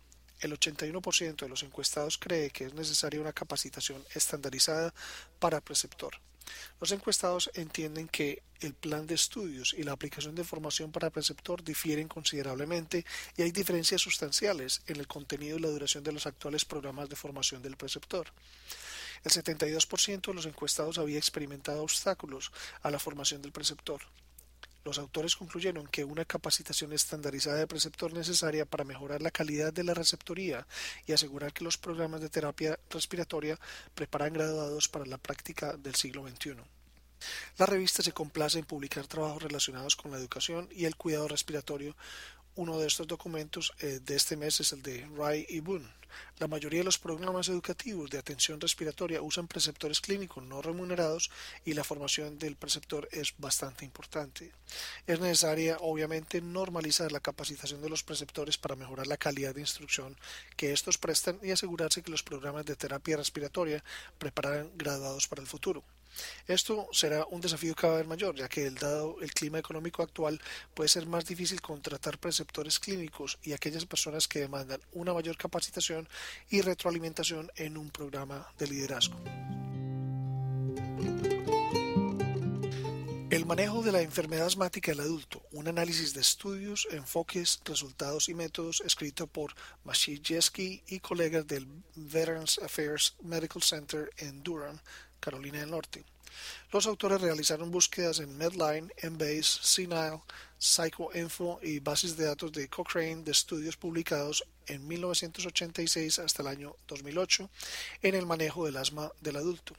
El 0.41 0.59
81% 0.59 1.37
de 1.37 1.49
los 1.51 1.63
encuestados 1.63 2.17
cree 2.17 2.49
que 2.49 2.65
es 2.65 2.73
necesaria 2.73 3.21
una 3.21 3.35
capacitación 3.35 4.03
estandarizada 4.15 4.95
para 5.39 5.61
preceptor. 5.61 6.15
Los 6.81 6.93
encuestados 6.93 7.51
entienden 7.55 8.09
que 8.09 8.43
el 8.61 8.75
plan 8.75 9.07
de 9.07 9.15
estudios 9.15 9.75
y 9.77 9.83
la 9.83 9.93
aplicación 9.93 10.35
de 10.35 10.45
formación 10.45 10.93
para 10.93 11.11
preceptor 11.11 11.63
difieren 11.65 12.09
considerablemente 12.09 13.05
y 13.37 13.43
hay 13.43 13.53
diferencias 13.53 14.03
sustanciales 14.03 14.83
en 14.87 14.97
el 14.97 15.07
contenido 15.07 15.57
y 15.57 15.61
la 15.61 15.69
duración 15.69 16.05
de 16.05 16.13
los 16.13 16.27
actuales 16.27 16.65
programas 16.65 17.09
de 17.09 17.17
formación 17.17 17.63
del 17.63 17.77
preceptor. 17.77 18.33
El 19.25 19.31
72% 19.31 20.27
de 20.27 20.35
los 20.35 20.47
encuestados 20.47 20.99
había 20.99 21.19
experimentado 21.19 21.83
obstáculos 21.83 22.53
a 22.83 22.91
la 22.91 22.99
formación 22.99 23.43
del 23.43 23.53
preceptor. 23.53 24.01
Los 24.85 24.99
autores 24.99 25.37
concluyeron 25.37 25.87
que 25.87 26.05
una 26.05 26.25
capacitación 26.25 26.93
estandarizada 26.93 27.59
de 27.59 27.67
preceptor 27.67 28.13
necesaria 28.13 28.65
para 28.65 28.85
mejorar 28.85 29.21
la 29.21 29.31
calidad 29.31 29.73
de 29.73 29.85
la 29.85 29.95
receptoría 29.95 30.67
y 31.07 31.13
asegurar 31.13 31.53
que 31.53 31.65
los 31.65 31.77
programas 31.77 32.21
de 32.21 32.31
terapia 32.31 32.79
respiratoria 32.89 33.59
preparan 33.95 34.33
graduados 34.33 34.89
para 34.89 35.07
la 35.07 35.19
práctica 35.19 35.77
del 35.77 35.95
siglo 35.95 36.27
XXI. 36.27 36.57
La 37.59 37.67
revista 37.67 38.03
se 38.03 38.13
complace 38.13 38.59
en 38.59 38.65
publicar 38.65 39.07
trabajos 39.07 39.43
relacionados 39.43 39.97
con 39.97 40.11
la 40.11 40.19
educación 40.19 40.69
y 40.73 40.87
el 40.87 40.97
cuidado 40.97 41.29
respiratorio, 41.29 41.95
uno 42.57 42.79
de 42.79 42.87
estos 42.87 43.07
documentos 43.07 43.73
eh, 43.81 44.01
de 44.03 44.17
este 44.17 44.37
mes 44.37 44.61
es 44.61 44.73
el 44.73 44.83
de 44.83 45.07
Rai 45.17 45.47
y 45.49 45.61
Boone. 45.61 46.00
La 46.39 46.49
mayoría 46.49 46.81
de 46.81 46.85
los 46.85 46.99
programas 46.99 47.49
educativos 47.49 48.11
de 48.11 48.19
atención 48.19 48.61
respiratoria 48.61 49.23
usan 49.23 49.49
preceptores 49.49 50.01
clínicos 50.01 50.45
no 50.45 50.63
remunerados 50.63 51.31
y 51.65 51.75
la 51.75 51.85
formación 51.85 52.39
del 52.39 52.57
preceptor 52.57 53.09
es 53.13 53.35
bastante 53.39 53.85
importante. 53.85 54.53
Es 55.07 55.21
necesaria, 55.21 55.77
obviamente, 55.81 56.41
normalizar 56.41 57.13
la 57.13 57.21
capacitación 57.21 57.83
de 57.83 57.91
los 57.91 58.03
preceptores 58.03 58.59
para 58.59 58.77
mejorar 58.77 59.07
la 59.07 59.17
calidad 59.17 59.55
de 59.55 59.61
instrucción 59.61 60.17
que 60.57 60.73
estos 60.73 60.99
prestan 60.99 61.39
y 61.43 61.51
asegurarse 61.51 62.03
que 62.03 62.11
los 62.11 62.23
programas 62.23 62.65
de 62.65 62.77
terapia 62.77 63.17
respiratoria 63.17 63.83
preparan 64.19 64.71
graduados 64.77 65.29
para 65.29 65.43
el 65.43 65.49
futuro. 65.49 65.85
Esto 66.47 66.89
será 66.93 67.25
un 67.31 67.41
desafío 67.41 67.75
cada 67.75 67.99
vez 67.99 68.07
mayor, 68.07 68.35
ya 68.37 68.49
que 68.49 68.71
dado 68.71 69.17
el 69.21 69.33
clima 69.33 69.59
económico 69.59 70.03
actual 70.03 70.41
puede 70.75 70.89
ser 70.89 71.07
más 71.07 71.25
difícil 71.25 71.61
contratar 71.61 72.19
preceptores 72.19 72.79
clínicos 72.79 73.39
y 73.43 73.53
aquellas 73.53 73.87
personas 73.87 74.29
que 74.29 74.41
demandan 74.41 74.81
una 74.93 75.15
mayor 75.15 75.37
capacitación 75.37 76.09
y 76.49 76.61
retroalimentación 76.63 77.51
en 77.57 77.77
un 77.77 77.91
programa 77.91 78.47
de 78.59 78.67
liderazgo. 78.67 79.21
El 83.31 83.47
manejo 83.47 83.81
de 83.83 83.93
la 83.93 84.03
enfermedad 84.03 84.47
asmática 84.47 84.91
del 84.91 85.03
adulto, 85.03 85.41
un 85.53 85.69
análisis 85.69 86.15
de 86.15 86.21
estudios, 86.21 86.89
enfoques, 86.91 87.61
resultados 87.65 88.29
y 88.29 88.35
métodos 88.35 88.83
escrito 88.85 89.29
por 89.29 89.55
Maciej 89.85 90.21
y 90.89 90.99
colegas 90.99 91.47
del 91.47 91.69
Veterans 91.95 92.59
Affairs 92.59 93.15
Medical 93.23 93.63
Center 93.63 94.11
en 94.17 94.43
Durham, 94.43 94.81
Carolina 95.21 95.61
del 95.61 95.71
Norte. 95.71 96.05
Los 96.73 96.87
autores 96.87 97.21
realizaron 97.21 97.71
búsquedas 97.71 98.21
en 98.21 98.37
Medline, 98.37 98.93
Embase, 98.99 99.61
CNIL, 99.63 100.21
PsychoInfo 100.59 101.59
y 101.63 101.81
bases 101.81 102.17
de 102.17 102.27
datos 102.27 102.53
de 102.53 102.69
Cochrane 102.69 103.23
de 103.23 103.33
estudios 103.33 103.77
publicados 103.77 104.45
en 104.67 104.87
1986 104.87 106.19
hasta 106.21 106.43
el 106.43 106.49
año 106.49 106.77
2008 106.87 107.51
en 108.03 108.15
el 108.15 108.27
manejo 108.27 108.67
del 108.67 108.77
asma 108.77 109.11
del 109.21 109.37
adulto. 109.37 109.75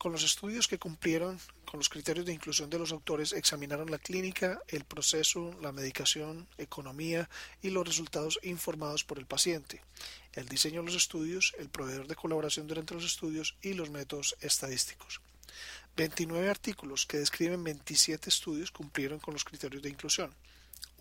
Con 0.00 0.12
los 0.12 0.22
estudios 0.22 0.66
que 0.66 0.78
cumplieron 0.78 1.38
con 1.66 1.76
los 1.76 1.90
criterios 1.90 2.24
de 2.24 2.32
inclusión 2.32 2.70
de 2.70 2.78
los 2.78 2.90
autores, 2.90 3.34
examinaron 3.34 3.90
la 3.90 3.98
clínica, 3.98 4.58
el 4.68 4.84
proceso, 4.84 5.54
la 5.60 5.72
medicación, 5.72 6.48
economía 6.56 7.28
y 7.60 7.68
los 7.68 7.86
resultados 7.86 8.40
informados 8.42 9.04
por 9.04 9.18
el 9.18 9.26
paciente, 9.26 9.82
el 10.32 10.48
diseño 10.48 10.80
de 10.80 10.86
los 10.86 10.94
estudios, 10.94 11.52
el 11.58 11.68
proveedor 11.68 12.06
de 12.06 12.16
colaboración 12.16 12.66
durante 12.66 12.94
los 12.94 13.04
estudios 13.04 13.58
y 13.60 13.74
los 13.74 13.90
métodos 13.90 14.36
estadísticos. 14.40 15.20
29 15.98 16.48
artículos 16.48 17.04
que 17.04 17.18
describen 17.18 17.62
27 17.62 18.30
estudios 18.30 18.70
cumplieron 18.70 19.18
con 19.18 19.34
los 19.34 19.44
criterios 19.44 19.82
de 19.82 19.90
inclusión 19.90 20.34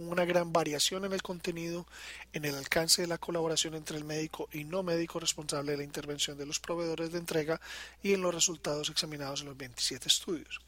una 0.07 0.25
gran 0.25 0.53
variación 0.53 1.05
en 1.05 1.13
el 1.13 1.21
contenido, 1.21 1.85
en 2.33 2.45
el 2.45 2.55
alcance 2.55 3.01
de 3.01 3.07
la 3.07 3.17
colaboración 3.17 3.75
entre 3.75 3.97
el 3.97 4.05
médico 4.05 4.49
y 4.53 4.63
no 4.63 4.83
médico 4.83 5.19
responsable 5.19 5.71
de 5.71 5.77
la 5.77 5.83
intervención 5.83 6.37
de 6.37 6.45
los 6.45 6.59
proveedores 6.59 7.11
de 7.11 7.19
entrega 7.19 7.59
y 8.01 8.13
en 8.13 8.21
los 8.21 8.33
resultados 8.33 8.89
examinados 8.89 9.41
en 9.41 9.47
los 9.47 9.57
27 9.57 10.07
estudios. 10.07 10.61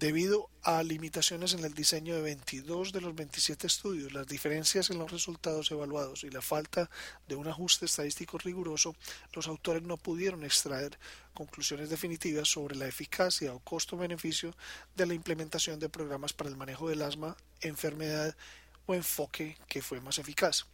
Debido 0.00 0.48
a 0.62 0.82
limitaciones 0.82 1.52
en 1.52 1.62
el 1.62 1.74
diseño 1.74 2.14
de 2.14 2.22
22 2.22 2.90
de 2.94 3.02
los 3.02 3.14
27 3.14 3.66
estudios, 3.66 4.14
las 4.14 4.26
diferencias 4.26 4.88
en 4.88 4.98
los 4.98 5.12
resultados 5.12 5.70
evaluados 5.72 6.24
y 6.24 6.30
la 6.30 6.40
falta 6.40 6.88
de 7.28 7.34
un 7.34 7.46
ajuste 7.48 7.84
estadístico 7.84 8.38
riguroso, 8.38 8.96
los 9.34 9.46
autores 9.46 9.82
no 9.82 9.98
pudieron 9.98 10.42
extraer 10.42 10.98
conclusiones 11.34 11.90
definitivas 11.90 12.48
sobre 12.48 12.76
la 12.76 12.88
eficacia 12.88 13.52
o 13.52 13.58
costo-beneficio 13.58 14.56
de 14.96 15.04
la 15.04 15.12
implementación 15.12 15.78
de 15.78 15.90
programas 15.90 16.32
para 16.32 16.48
el 16.48 16.56
manejo 16.56 16.88
del 16.88 17.02
asma, 17.02 17.36
enfermedad 17.60 18.34
o 18.86 18.94
enfoque 18.94 19.58
que 19.68 19.82
fue 19.82 20.00
más 20.00 20.16
eficaz. 20.16 20.64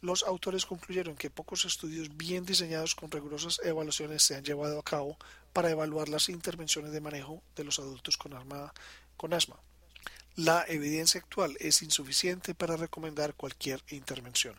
Los 0.00 0.22
autores 0.24 0.66
concluyeron 0.66 1.16
que 1.16 1.30
pocos 1.30 1.64
estudios 1.64 2.16
bien 2.16 2.44
diseñados 2.44 2.94
con 2.94 3.10
rigurosas 3.10 3.60
evaluaciones 3.62 4.22
se 4.22 4.34
han 4.34 4.44
llevado 4.44 4.78
a 4.78 4.82
cabo 4.82 5.16
para 5.52 5.70
evaluar 5.70 6.08
las 6.08 6.28
intervenciones 6.28 6.92
de 6.92 7.00
manejo 7.00 7.42
de 7.54 7.64
los 7.64 7.78
adultos 7.78 8.16
con, 8.16 8.34
asma. 8.34 9.60
La 10.34 10.64
evidencia 10.66 11.20
actual 11.20 11.56
es 11.60 11.82
insuficiente 11.82 12.54
para 12.54 12.76
recomendar 12.76 13.34
cualquier 13.34 13.82
intervención. 13.88 14.56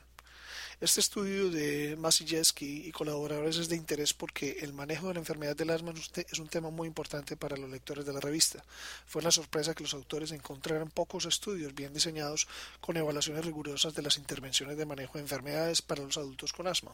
Este 0.81 0.99
estudio 0.99 1.51
de 1.51 1.95
Masijewski 1.97 2.87
y 2.87 2.91
colaboradores 2.91 3.57
es 3.57 3.69
de 3.69 3.75
interés 3.75 4.13
porque 4.13 4.57
el 4.61 4.73
manejo 4.73 5.07
de 5.07 5.13
la 5.13 5.19
enfermedad 5.19 5.55
del 5.55 5.69
asma 5.69 5.93
es 5.93 6.39
un 6.39 6.47
tema 6.47 6.71
muy 6.71 6.87
importante 6.87 7.37
para 7.37 7.55
los 7.55 7.69
lectores 7.69 8.05
de 8.05 8.11
la 8.11 8.19
revista. 8.19 8.63
Fue 9.05 9.21
una 9.21 9.31
sorpresa 9.31 9.75
que 9.75 9.83
los 9.83 9.93
autores 9.93 10.31
encontraran 10.31 10.89
pocos 10.89 11.25
estudios 11.25 11.75
bien 11.75 11.93
diseñados 11.93 12.47
con 12.81 12.97
evaluaciones 12.97 13.45
rigurosas 13.45 13.93
de 13.93 14.01
las 14.01 14.17
intervenciones 14.17 14.75
de 14.75 14.85
manejo 14.85 15.17
de 15.17 15.21
enfermedades 15.21 15.81
para 15.81 16.03
los 16.03 16.17
adultos 16.17 16.51
con 16.51 16.67
asma. 16.67 16.91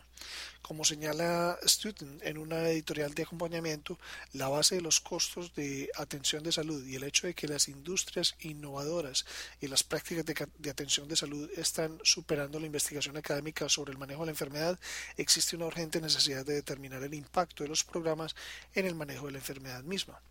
Como 0.61 0.83
señala 0.83 1.57
Stuten 1.65 2.19
en 2.23 2.37
una 2.37 2.69
editorial 2.69 3.13
de 3.13 3.23
acompañamiento, 3.23 3.97
la 4.33 4.49
base 4.49 4.75
de 4.75 4.81
los 4.81 4.99
costos 4.99 5.55
de 5.55 5.89
atención 5.95 6.43
de 6.43 6.51
salud 6.51 6.85
y 6.85 6.95
el 6.95 7.03
hecho 7.03 7.27
de 7.27 7.33
que 7.33 7.47
las 7.47 7.69
industrias 7.69 8.35
innovadoras 8.41 9.25
y 9.61 9.67
las 9.67 9.83
prácticas 9.83 10.25
de, 10.25 10.47
de 10.57 10.69
atención 10.69 11.07
de 11.07 11.15
salud 11.15 11.49
están 11.55 11.97
superando 12.03 12.59
la 12.59 12.65
investigación 12.65 13.15
académica 13.15 13.68
sobre 13.69 13.91
el 13.91 13.97
manejo 13.97 14.21
de 14.21 14.27
la 14.27 14.31
enfermedad, 14.31 14.79
existe 15.17 15.55
una 15.55 15.65
urgente 15.67 16.01
necesidad 16.01 16.45
de 16.45 16.55
determinar 16.55 17.03
el 17.03 17.13
impacto 17.13 17.63
de 17.63 17.69
los 17.69 17.83
programas 17.83 18.35
en 18.73 18.85
el 18.85 18.95
manejo 18.95 19.27
de 19.27 19.33
la 19.33 19.37
enfermedad 19.39 19.83
misma. 19.83 20.21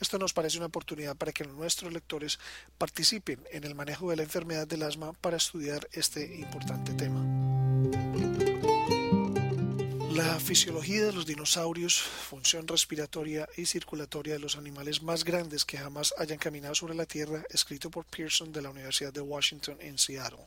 Esto 0.00 0.18
nos 0.18 0.32
parece 0.32 0.58
una 0.58 0.66
oportunidad 0.66 1.16
para 1.16 1.32
que 1.32 1.44
nuestros 1.44 1.92
lectores 1.92 2.38
participen 2.76 3.42
en 3.50 3.64
el 3.64 3.74
manejo 3.74 4.10
de 4.10 4.16
la 4.16 4.22
enfermedad 4.22 4.66
del 4.66 4.82
asma 4.82 5.12
para 5.14 5.38
estudiar 5.38 5.88
este 5.92 6.36
importante 6.36 6.92
tema. 6.92 7.35
La 10.16 10.40
fisiología 10.40 11.04
de 11.04 11.12
los 11.12 11.26
dinosaurios, 11.26 12.00
función 12.00 12.66
respiratoria 12.66 13.46
y 13.54 13.66
circulatoria 13.66 14.32
de 14.32 14.38
los 14.38 14.56
animales 14.56 15.02
más 15.02 15.24
grandes 15.24 15.66
que 15.66 15.76
jamás 15.76 16.14
hayan 16.16 16.38
caminado 16.38 16.74
sobre 16.74 16.94
la 16.94 17.04
Tierra, 17.04 17.44
escrito 17.50 17.90
por 17.90 18.06
Pearson 18.06 18.50
de 18.50 18.62
la 18.62 18.70
Universidad 18.70 19.12
de 19.12 19.20
Washington 19.20 19.76
en 19.78 19.98
Seattle. 19.98 20.46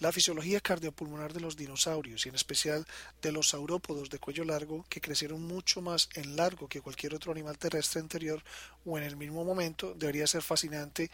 La 0.00 0.10
fisiología 0.10 0.60
cardiopulmonar 0.60 1.32
de 1.32 1.38
los 1.38 1.56
dinosaurios 1.56 2.26
y 2.26 2.30
en 2.30 2.34
especial 2.34 2.84
de 3.22 3.30
los 3.30 3.50
saurópodos 3.50 4.10
de 4.10 4.18
cuello 4.18 4.44
largo 4.44 4.84
que 4.88 5.00
crecieron 5.00 5.40
mucho 5.40 5.80
más 5.80 6.08
en 6.16 6.34
largo 6.34 6.66
que 6.66 6.80
cualquier 6.80 7.14
otro 7.14 7.30
animal 7.30 7.58
terrestre 7.58 8.00
anterior 8.00 8.42
o 8.84 8.98
en 8.98 9.04
el 9.04 9.16
mismo 9.16 9.44
momento 9.44 9.94
debería 9.94 10.26
ser 10.26 10.42
fascinante 10.42 11.12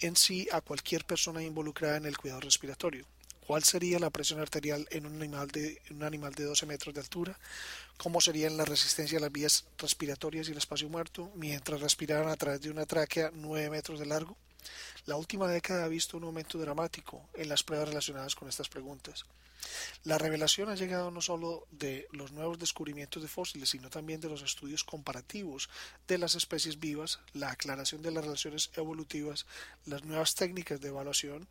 en 0.00 0.16
sí 0.16 0.48
a 0.50 0.60
cualquier 0.60 1.04
persona 1.04 1.40
involucrada 1.40 1.98
en 1.98 2.06
el 2.06 2.18
cuidado 2.18 2.40
respiratorio. 2.40 3.06
¿Cuál 3.46 3.62
sería 3.62 4.00
la 4.00 4.10
presión 4.10 4.40
arterial 4.40 4.88
en 4.90 5.06
un 5.06 5.22
animal 5.22 5.48
de, 5.48 5.80
un 5.90 6.02
animal 6.02 6.34
de 6.34 6.44
12 6.44 6.66
metros 6.66 6.92
de 6.92 7.00
altura? 7.00 7.38
¿Cómo 7.96 8.20
sería 8.20 8.50
la 8.50 8.64
resistencia 8.64 9.18
a 9.18 9.20
las 9.20 9.30
vías 9.30 9.66
respiratorias 9.78 10.48
y 10.48 10.52
el 10.52 10.58
espacio 10.58 10.88
muerto 10.88 11.30
mientras 11.36 11.80
respiraran 11.80 12.28
a 12.28 12.34
través 12.34 12.60
de 12.60 12.70
una 12.70 12.86
tráquea 12.86 13.30
9 13.32 13.70
metros 13.70 14.00
de 14.00 14.06
largo? 14.06 14.36
La 15.04 15.14
última 15.14 15.46
década 15.46 15.84
ha 15.84 15.88
visto 15.88 16.16
un 16.16 16.24
aumento 16.24 16.58
dramático 16.58 17.28
en 17.34 17.48
las 17.48 17.62
pruebas 17.62 17.90
relacionadas 17.90 18.34
con 18.34 18.48
estas 18.48 18.68
preguntas. 18.68 19.26
La 20.02 20.18
revelación 20.18 20.68
ha 20.68 20.74
llegado 20.74 21.12
no 21.12 21.20
solo 21.20 21.68
de 21.70 22.08
los 22.10 22.32
nuevos 22.32 22.58
descubrimientos 22.58 23.22
de 23.22 23.28
fósiles, 23.28 23.70
sino 23.70 23.90
también 23.90 24.20
de 24.20 24.28
los 24.28 24.42
estudios 24.42 24.82
comparativos 24.82 25.70
de 26.08 26.18
las 26.18 26.34
especies 26.34 26.80
vivas, 26.80 27.20
la 27.32 27.52
aclaración 27.52 28.02
de 28.02 28.10
las 28.10 28.24
relaciones 28.24 28.70
evolutivas, 28.74 29.46
las 29.84 30.04
nuevas 30.04 30.34
técnicas 30.34 30.80
de 30.80 30.88
evaluación, 30.88 31.46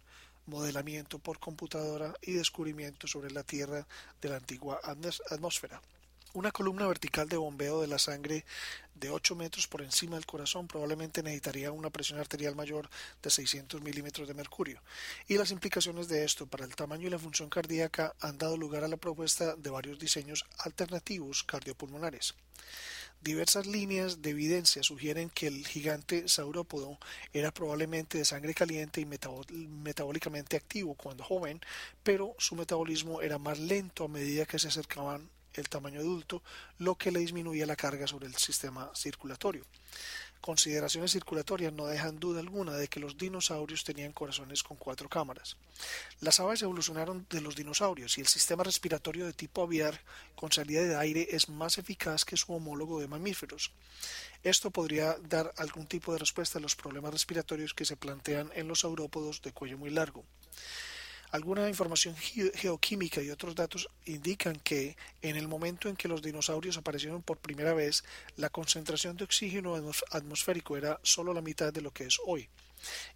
modelamiento 0.48 1.20
por 1.20 1.40
computadora 1.40 2.14
y 2.22 2.34
descubrimiento 2.34 3.08
sobre 3.08 3.32
la 3.32 3.44
Tierra 3.44 3.88
de 4.22 4.30
la 4.30 4.38
antigua 4.38 4.80
atmósfera. 5.30 5.82
Una 6.34 6.52
columna 6.52 6.86
vertical 6.86 7.30
de 7.30 7.38
bombeo 7.38 7.80
de 7.80 7.88
la 7.88 7.98
sangre 7.98 8.44
de 8.94 9.10
8 9.10 9.36
metros 9.36 9.68
por 9.68 9.82
encima 9.82 10.16
del 10.16 10.26
corazón 10.26 10.68
probablemente 10.68 11.24
necesitaría 11.24 11.72
una 11.72 11.90
presión 11.90 12.20
arterial 12.20 12.56
mayor 12.56 12.90
de 13.24 13.30
600 13.30 13.82
milímetros 13.82 14.28
de 14.28 14.34
mercurio, 14.34 14.82
y 15.30 15.38
las 15.38 15.52
implicaciones 15.52 16.10
de 16.10 16.26
esto 16.26 16.46
para 16.46 16.66
el 16.66 16.76
tamaño 16.76 17.08
y 17.08 17.10
la 17.10 17.20
función 17.20 17.50
cardíaca 17.50 18.14
han 18.20 18.38
dado 18.38 18.58
lugar 18.58 18.84
a 18.84 18.90
la 18.90 18.98
propuesta 18.98 19.56
de 19.56 19.70
varios 19.70 19.98
diseños 19.98 20.46
alternativos 20.60 21.44
cardiopulmonares. 21.46 22.36
Diversas 23.26 23.66
líneas 23.66 24.22
de 24.22 24.30
evidencia 24.30 24.84
sugieren 24.84 25.32
que 25.32 25.48
el 25.48 25.66
gigante 25.66 26.28
saurópodo 26.28 27.00
era 27.34 27.52
probablemente 27.52 28.20
de 28.20 28.24
sangre 28.24 28.54
caliente 28.54 29.02
y 29.02 29.06
metabólicamente 29.06 30.56
activo 30.56 30.94
cuando 30.94 31.24
joven, 31.24 31.60
pero 32.04 32.36
su 32.38 32.56
metabolismo 32.56 33.24
era 33.24 33.40
más 33.40 33.58
lento 33.58 34.04
a 34.04 34.10
medida 34.10 34.46
que 34.46 34.60
se 34.60 34.68
acercaban 34.68 35.28
el 35.62 35.70
tamaño 35.70 36.00
adulto, 36.00 36.42
lo 36.78 36.96
que 36.96 37.12
le 37.12 37.20
disminuía 37.20 37.66
la 37.66 37.76
carga 37.76 38.08
sobre 38.08 38.28
el 38.28 38.36
sistema 38.36 38.92
circulatorio. 38.96 39.66
Consideraciones 40.46 41.12
circulatorias 41.12 41.74
no 41.74 41.88
dejan 41.88 42.20
duda 42.20 42.40
alguna 42.40 42.74
de 42.74 42.88
que 42.88 43.00
los 43.00 43.18
dinosaurios 43.18 43.84
tenían 43.84 44.12
corazones 44.12 44.62
con 44.62 44.78
cuatro 44.78 45.10
cámaras. 45.10 45.58
Las 46.20 46.40
aves 46.40 46.62
evolucionaron 46.62 47.26
de 47.32 47.42
los 47.42 47.56
dinosaurios 47.56 48.20
y 48.20 48.22
el 48.22 48.28
sistema 48.28 48.64
respiratorio 48.64 49.26
de 49.26 49.34
tipo 49.34 49.64
aviar 49.64 50.00
con 50.36 50.52
salida 50.52 50.84
de 50.84 50.96
aire 50.98 51.30
es 51.32 51.50
más 51.50 51.80
eficaz 51.80 52.26
que 52.26 52.38
su 52.38 52.54
homólogo 52.54 53.00
de 53.00 53.08
mamíferos. 53.08 53.72
Esto 54.44 54.70
podría 54.70 55.18
dar 55.28 55.52
algún 55.58 55.88
tipo 55.88 56.14
de 56.14 56.20
respuesta 56.20 56.60
a 56.60 56.62
los 56.62 56.76
problemas 56.76 57.12
respiratorios 57.12 57.74
que 57.74 57.86
se 57.86 57.98
plantean 57.98 58.52
en 58.54 58.68
los 58.68 58.82
saurópodos 58.82 59.42
de 59.42 59.52
cuello 59.52 59.80
muy 59.80 59.90
largo. 59.90 60.24
Alguna 61.32 61.68
información 61.68 62.16
geoquímica 62.16 63.22
y 63.22 63.30
otros 63.30 63.56
datos 63.56 63.90
indican 64.06 64.56
que 64.58 64.96
en 65.22 65.36
el 65.36 65.48
momento 65.48 65.90
en 65.90 65.96
que 65.96 66.08
los 66.08 66.22
dinosaurios 66.22 66.78
aparecieron 66.78 67.22
por 67.22 67.38
primera 67.38 67.74
vez, 67.74 68.04
la 68.38 68.50
concentración 68.50 69.18
de 69.18 69.26
oxígeno 69.26 69.76
atmosférico 70.12 70.78
era 70.78 71.00
solo 71.04 71.34
la 71.34 71.42
mitad 71.42 71.74
de 71.74 71.82
lo 71.82 71.92
que 71.92 72.06
es 72.06 72.20
hoy 72.26 72.50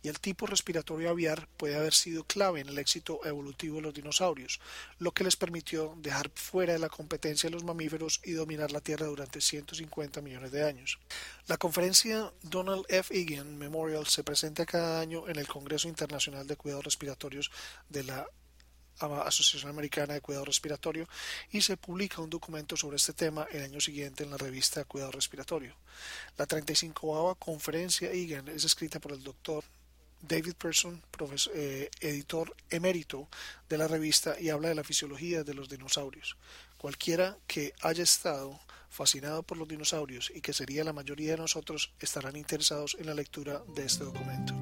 y 0.02 0.10
el 0.10 0.20
tipo 0.20 0.46
respiratorio 0.46 1.10
aviar 1.10 1.48
puede 1.58 1.76
haber 1.76 1.94
sido 1.94 2.24
clave 2.24 2.62
en 2.62 2.70
el 2.70 2.78
éxito 2.78 3.20
evolutivo 3.26 3.78
de 3.78 3.82
los 3.84 3.94
dinosaurios, 3.94 4.60
lo 4.98 5.12
que 5.12 5.24
les 5.24 5.36
permitió 5.36 5.96
dejar 5.98 6.32
fuera 6.36 6.74
de 6.74 6.80
la 6.80 6.90
competencia 6.90 7.50
de 7.50 7.54
los 7.54 7.64
mamíferos 7.64 8.22
y 8.24 8.32
dominar 8.32 8.72
la 8.72 8.82
Tierra 8.82 9.06
durante 9.06 9.42
150 9.42 10.22
millones 10.22 10.52
de 10.52 10.64
años. 10.64 11.00
La 11.48 11.58
conferencia 11.58 12.32
Donald 12.44 12.86
F. 12.90 13.18
Egan 13.18 13.58
Memorial 13.58 14.08
se 14.08 14.24
presenta 14.24 14.66
cada 14.66 15.00
año 15.00 15.28
en 15.28 15.38
el 15.38 15.48
Congreso 15.48 15.88
Internacional 15.88 16.48
de 16.48 16.56
Cuidados 16.56 16.86
Respiratorios 16.86 17.52
de 17.90 18.04
la 18.04 18.28
Asociación 19.00 19.70
Americana 19.70 20.14
de 20.14 20.22
Cuidado 20.22 20.46
Respiratorio 20.46 21.08
y 21.52 21.62
se 21.62 21.78
publica 21.78 22.22
un 22.22 22.30
documento 22.30 22.78
sobre 22.78 22.98
este 22.98 23.14
tema 23.14 23.48
el 23.52 23.64
año 23.64 23.80
siguiente 23.80 24.24
en 24.24 24.32
la 24.32 24.38
revista 24.38 24.86
Cuidado 24.86 25.12
Respiratorio. 25.12 25.74
La 26.38 26.46
35 26.46 27.36
conferencia 27.36 28.12
EGAN 28.12 28.48
es 28.50 28.64
escrita 28.64 29.00
por 29.00 29.14
el 29.14 29.24
doctor 29.24 29.64
David 30.22 30.56
Person, 30.56 31.02
eh, 31.54 31.90
editor 32.02 32.56
emérito 32.70 33.30
de 33.70 33.78
la 33.78 33.88
revista, 33.88 34.40
y 34.40 34.50
habla 34.50 34.70
de 34.70 34.76
la 34.76 34.84
fisiología 34.84 35.44
de 35.44 35.54
los 35.54 35.70
dinosaurios. 35.70 36.36
Cualquiera 36.78 37.38
que 37.48 37.74
haya 37.82 38.04
estado 38.04 38.60
fascinado 38.90 39.44
por 39.44 39.58
los 39.58 39.68
dinosaurios 39.68 40.32
y 40.34 40.42
que 40.42 40.54
sería 40.54 40.84
la 40.84 40.94
mayoría 40.94 41.32
de 41.32 41.38
nosotros 41.38 41.94
estarán 42.00 42.36
interesados 42.36 42.98
en 43.00 43.06
la 43.06 43.14
lectura 43.14 43.62
de 43.76 43.86
este 43.86 44.04
documento. 44.04 44.54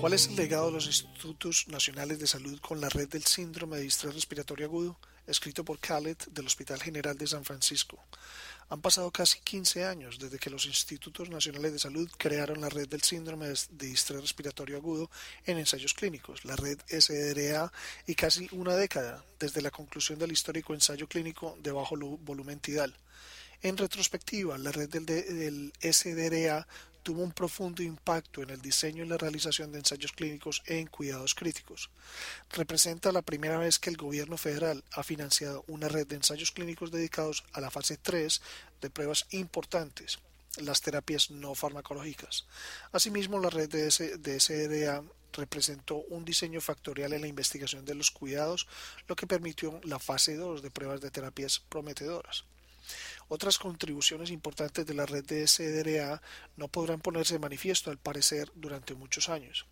¿Cuál 0.00 0.12
es 0.12 0.28
el 0.28 0.36
legado 0.36 0.66
de 0.66 0.72
los 0.72 0.86
Institutos 0.86 1.66
Nacionales 1.66 2.20
de 2.20 2.28
Salud 2.28 2.60
con 2.60 2.80
la 2.80 2.88
red 2.88 3.08
del 3.08 3.24
síndrome 3.24 3.78
de 3.78 3.82
distrés 3.82 4.14
respiratorio 4.14 4.66
agudo? 4.66 4.96
Escrito 5.26 5.64
por 5.64 5.80
Khaled 5.80 6.16
del 6.30 6.46
Hospital 6.46 6.80
General 6.80 7.18
de 7.18 7.26
San 7.26 7.44
Francisco. 7.44 7.98
Han 8.68 8.80
pasado 8.80 9.10
casi 9.10 9.40
15 9.40 9.86
años 9.86 10.20
desde 10.20 10.38
que 10.38 10.50
los 10.50 10.66
Institutos 10.66 11.28
Nacionales 11.28 11.72
de 11.72 11.80
Salud 11.80 12.08
crearon 12.16 12.60
la 12.60 12.68
red 12.68 12.88
del 12.88 13.02
síndrome 13.02 13.48
de 13.48 13.86
distrés 13.86 14.20
respiratorio 14.20 14.76
agudo 14.76 15.10
en 15.44 15.58
ensayos 15.58 15.94
clínicos, 15.94 16.44
la 16.44 16.54
red 16.54 16.78
SDRA, 16.86 17.72
y 18.06 18.14
casi 18.14 18.48
una 18.52 18.76
década 18.76 19.24
desde 19.40 19.62
la 19.62 19.72
conclusión 19.72 20.20
del 20.20 20.30
histórico 20.30 20.74
ensayo 20.74 21.08
clínico 21.08 21.58
de 21.60 21.72
bajo 21.72 21.96
volumen 21.96 22.60
tidal. 22.60 22.94
En 23.62 23.76
retrospectiva, 23.76 24.56
la 24.56 24.70
red 24.70 24.88
del, 24.88 25.72
SDRA 25.80 26.68
tuvo 27.08 27.22
un 27.22 27.32
profundo 27.32 27.82
impacto 27.82 28.42
en 28.42 28.50
el 28.50 28.60
diseño 28.60 29.02
y 29.02 29.08
la 29.08 29.16
realización 29.16 29.72
de 29.72 29.78
ensayos 29.78 30.12
clínicos 30.12 30.62
en 30.66 30.88
cuidados 30.88 31.34
críticos. 31.34 31.88
Representa 32.50 33.12
la 33.12 33.22
primera 33.22 33.56
vez 33.56 33.78
que 33.78 33.88
el 33.88 33.96
gobierno 33.96 34.36
federal 34.36 34.84
ha 34.92 35.02
financiado 35.02 35.64
una 35.68 35.88
red 35.88 36.06
de 36.06 36.16
ensayos 36.16 36.52
clínicos 36.52 36.92
dedicados 36.92 37.44
a 37.54 37.62
la 37.62 37.70
fase 37.70 37.96
3 37.96 38.42
de 38.82 38.90
pruebas 38.90 39.24
importantes, 39.30 40.18
las 40.58 40.82
terapias 40.82 41.30
no 41.30 41.54
farmacológicas. 41.54 42.44
Asimismo, 42.92 43.40
la 43.40 43.48
red 43.48 43.70
de, 43.70 43.90
SDA 44.38 45.02
representó 45.32 46.04
un 46.10 46.26
diseño 46.26 46.60
factorial 46.60 47.14
en 47.14 47.22
la 47.22 47.28
investigación 47.28 47.86
de 47.86 47.94
los 47.94 48.10
cuidados, 48.10 48.68
lo 49.06 49.16
que 49.16 49.26
permitió 49.26 49.80
la 49.84 49.98
fase 49.98 50.36
2 50.36 50.60
de 50.60 50.70
pruebas 50.70 51.00
de 51.00 51.10
terapias 51.10 51.58
prometedoras. 51.70 52.44
Otras 53.28 53.58
contribuciones 53.58 54.30
importantes 54.30 54.86
de 54.86 54.94
la 54.94 55.06
red 55.06 55.24
de 55.24 55.46
SDRA 55.46 56.20
no 56.56 56.68
podrán 56.68 57.00
ponerse 57.00 57.34
de 57.34 57.40
manifiesto 57.40 57.90
al 57.90 57.98
parecer 57.98 58.50
durante 58.54 58.94
muchos 58.94 59.28
años. 59.28 59.66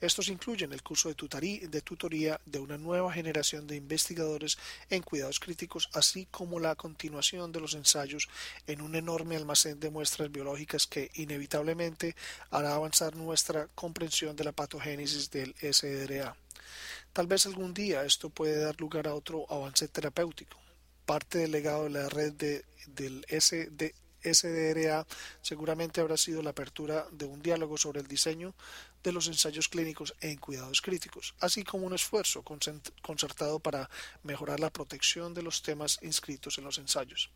Estos 0.00 0.28
incluyen 0.28 0.72
el 0.72 0.82
curso 0.82 1.08
de, 1.08 1.68
de, 1.68 1.80
tutoría 1.82 2.40
de 2.46 2.60
una 2.60 2.78
nueva 2.78 3.12
generación 3.12 3.66
de 3.66 3.76
investigadores 3.76 4.58
en 4.90 5.02
cuidados 5.02 5.40
críticos, 5.40 5.88
así 5.92 6.26
como 6.30 6.60
la 6.60 6.76
continuación 6.76 7.52
de 7.52 7.60
los 7.60 7.74
ensayos 7.74 8.28
en 8.66 8.80
un 8.80 8.94
enorme 8.94 9.36
almacén 9.36 9.80
de 9.80 9.90
muestras 9.90 10.30
biológicas 10.30 10.86
que 10.86 11.10
inevitablemente 11.14 12.14
hará 12.50 12.74
avanzar 12.74 13.16
nuestra 13.16 13.68
comprensión 13.74 14.36
de 14.36 14.44
la 14.44 14.52
patogénesis 14.52 15.30
del 15.30 15.54
SDRA. 15.60 16.36
Tal 17.12 17.26
vez 17.26 17.46
algún 17.46 17.74
día 17.74 18.04
esto 18.04 18.30
puede 18.30 18.58
dar 18.58 18.80
lugar 18.80 19.08
a 19.08 19.14
otro 19.14 19.46
avance 19.50 19.88
terapéutico. 19.88 20.65
Parte 21.06 21.38
del 21.38 21.52
legado 21.52 21.84
de 21.84 21.90
la 21.90 22.08
red 22.08 22.32
de, 22.34 22.64
del 22.88 23.24
SDRA 23.30 25.06
seguramente 25.40 26.00
habrá 26.00 26.16
sido 26.16 26.42
la 26.42 26.50
apertura 26.50 27.06
de 27.12 27.26
un 27.26 27.42
diálogo 27.42 27.78
sobre 27.78 28.00
el 28.00 28.06
diseño 28.06 28.54
de 29.02 29.12
los 29.12 29.28
ensayos 29.28 29.68
clínicos 29.68 30.14
en 30.20 30.36
cuidados 30.36 30.82
críticos, 30.82 31.34
así 31.38 31.62
como 31.62 31.86
un 31.86 31.94
esfuerzo 31.94 32.42
concertado 32.42 33.60
para 33.60 33.88
mejorar 34.24 34.58
la 34.58 34.70
protección 34.70 35.32
de 35.32 35.42
los 35.42 35.62
temas 35.62 35.98
inscritos 36.02 36.58
en 36.58 36.64
los 36.64 36.78
ensayos. 36.78 37.30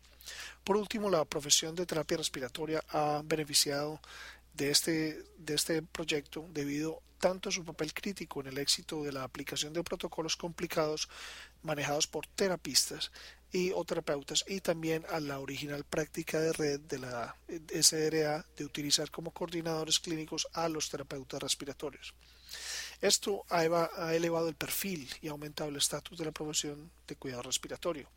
Por 0.65 0.75
último, 0.75 1.09
la 1.09 1.23
profesión 1.23 1.73
de 1.75 1.85
terapia 1.85 2.17
respiratoria 2.17 2.83
ha 2.89 3.21
beneficiado 3.23 4.01
de 4.53 4.69
este, 4.69 5.23
de 5.37 5.53
este 5.53 5.81
proyecto 5.81 6.45
debido 6.51 7.01
tanto 7.21 7.51
su 7.51 7.63
papel 7.63 7.93
crítico 7.93 8.41
en 8.41 8.47
el 8.47 8.57
éxito 8.57 9.03
de 9.03 9.13
la 9.13 9.23
aplicación 9.23 9.71
de 9.71 9.83
protocolos 9.83 10.35
complicados 10.35 11.07
manejados 11.61 12.07
por 12.07 12.25
terapistas 12.27 13.11
y 13.51 13.71
o 13.71 13.85
terapeutas 13.85 14.43
y 14.47 14.59
también 14.59 15.05
a 15.09 15.19
la 15.19 15.39
original 15.39 15.83
práctica 15.83 16.39
de 16.39 16.51
red 16.51 16.79
de 16.81 16.99
la 16.99 17.35
SRA 17.79 18.45
de 18.57 18.65
utilizar 18.65 19.11
como 19.11 19.31
coordinadores 19.31 19.99
clínicos 19.99 20.47
a 20.53 20.67
los 20.67 20.89
terapeutas 20.89 21.41
respiratorios. 21.41 22.13
Esto 23.01 23.45
ha 23.49 24.13
elevado 24.13 24.47
el 24.49 24.55
perfil 24.55 25.09
y 25.21 25.27
ha 25.27 25.31
aumentado 25.31 25.69
el 25.69 25.77
estatus 25.77 26.17
de 26.17 26.25
la 26.25 26.31
profesión 26.31 26.91
de 27.07 27.15
cuidado 27.15 27.43
respiratorio. 27.43 28.09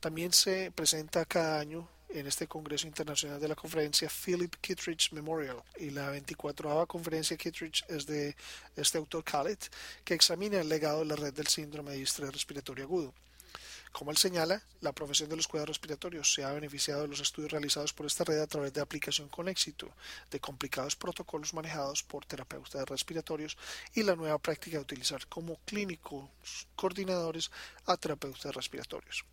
También 0.00 0.32
se 0.32 0.70
presenta 0.72 1.24
cada 1.24 1.60
año 1.60 1.88
en 2.08 2.26
este 2.26 2.46
Congreso 2.46 2.86
Internacional 2.86 3.40
de 3.40 3.48
la 3.48 3.54
Conferencia 3.54 4.08
Philip 4.08 4.54
Kittredge 4.60 5.12
Memorial 5.12 5.62
y 5.78 5.90
la 5.90 6.10
24 6.10 6.86
Conferencia 6.86 7.36
Kittredge 7.36 7.84
es 7.88 8.06
de 8.06 8.34
este 8.76 8.98
autor 8.98 9.24
Khaled 9.24 9.58
que 10.04 10.14
examina 10.14 10.60
el 10.60 10.68
legado 10.68 11.00
de 11.00 11.06
la 11.06 11.16
red 11.16 11.34
del 11.34 11.46
síndrome 11.46 11.92
de 11.92 11.98
distrés 11.98 12.32
respiratorio 12.32 12.84
agudo. 12.84 13.14
Como 13.92 14.10
él 14.10 14.18
señala, 14.18 14.62
la 14.82 14.92
profesión 14.92 15.30
de 15.30 15.36
los 15.36 15.48
cuidados 15.48 15.70
respiratorios 15.70 16.32
se 16.34 16.44
ha 16.44 16.52
beneficiado 16.52 17.02
de 17.02 17.08
los 17.08 17.20
estudios 17.20 17.50
realizados 17.50 17.94
por 17.94 18.04
esta 18.04 18.24
red 18.24 18.40
a 18.40 18.46
través 18.46 18.72
de 18.74 18.82
aplicación 18.82 19.28
con 19.28 19.48
éxito 19.48 19.88
de 20.30 20.38
complicados 20.38 20.96
protocolos 20.96 21.54
manejados 21.54 22.02
por 22.02 22.26
terapeutas 22.26 22.86
respiratorios 22.86 23.56
y 23.94 24.02
la 24.02 24.14
nueva 24.14 24.38
práctica 24.38 24.76
de 24.76 24.82
utilizar 24.82 25.26
como 25.28 25.56
clínicos 25.64 26.28
coordinadores 26.74 27.50
a 27.86 27.96
terapeutas 27.96 28.54
respiratorios. 28.54 29.24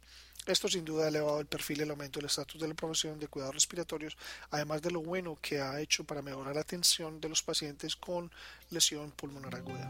Esto 0.45 0.67
sin 0.67 0.83
duda 0.83 1.05
ha 1.05 1.07
elevado 1.07 1.39
el 1.39 1.45
perfil 1.45 1.79
y 1.79 1.81
el 1.83 1.91
aumento 1.91 2.19
del 2.19 2.27
estatus 2.27 2.59
de 2.59 2.67
la 2.67 2.73
profesión 2.73 3.17
de 3.17 3.27
cuidados 3.27 3.55
respiratorios, 3.55 4.17
además 4.51 4.81
de 4.81 4.91
lo 4.91 5.01
bueno 5.01 5.37
que 5.41 5.61
ha 5.61 5.79
hecho 5.79 6.03
para 6.03 6.21
mejorar 6.21 6.55
la 6.55 6.61
atención 6.61 7.21
de 7.21 7.29
los 7.29 7.41
pacientes 7.41 7.95
con 7.95 8.29
lesión 8.69 9.11
pulmonar 9.11 9.55
aguda. 9.55 9.89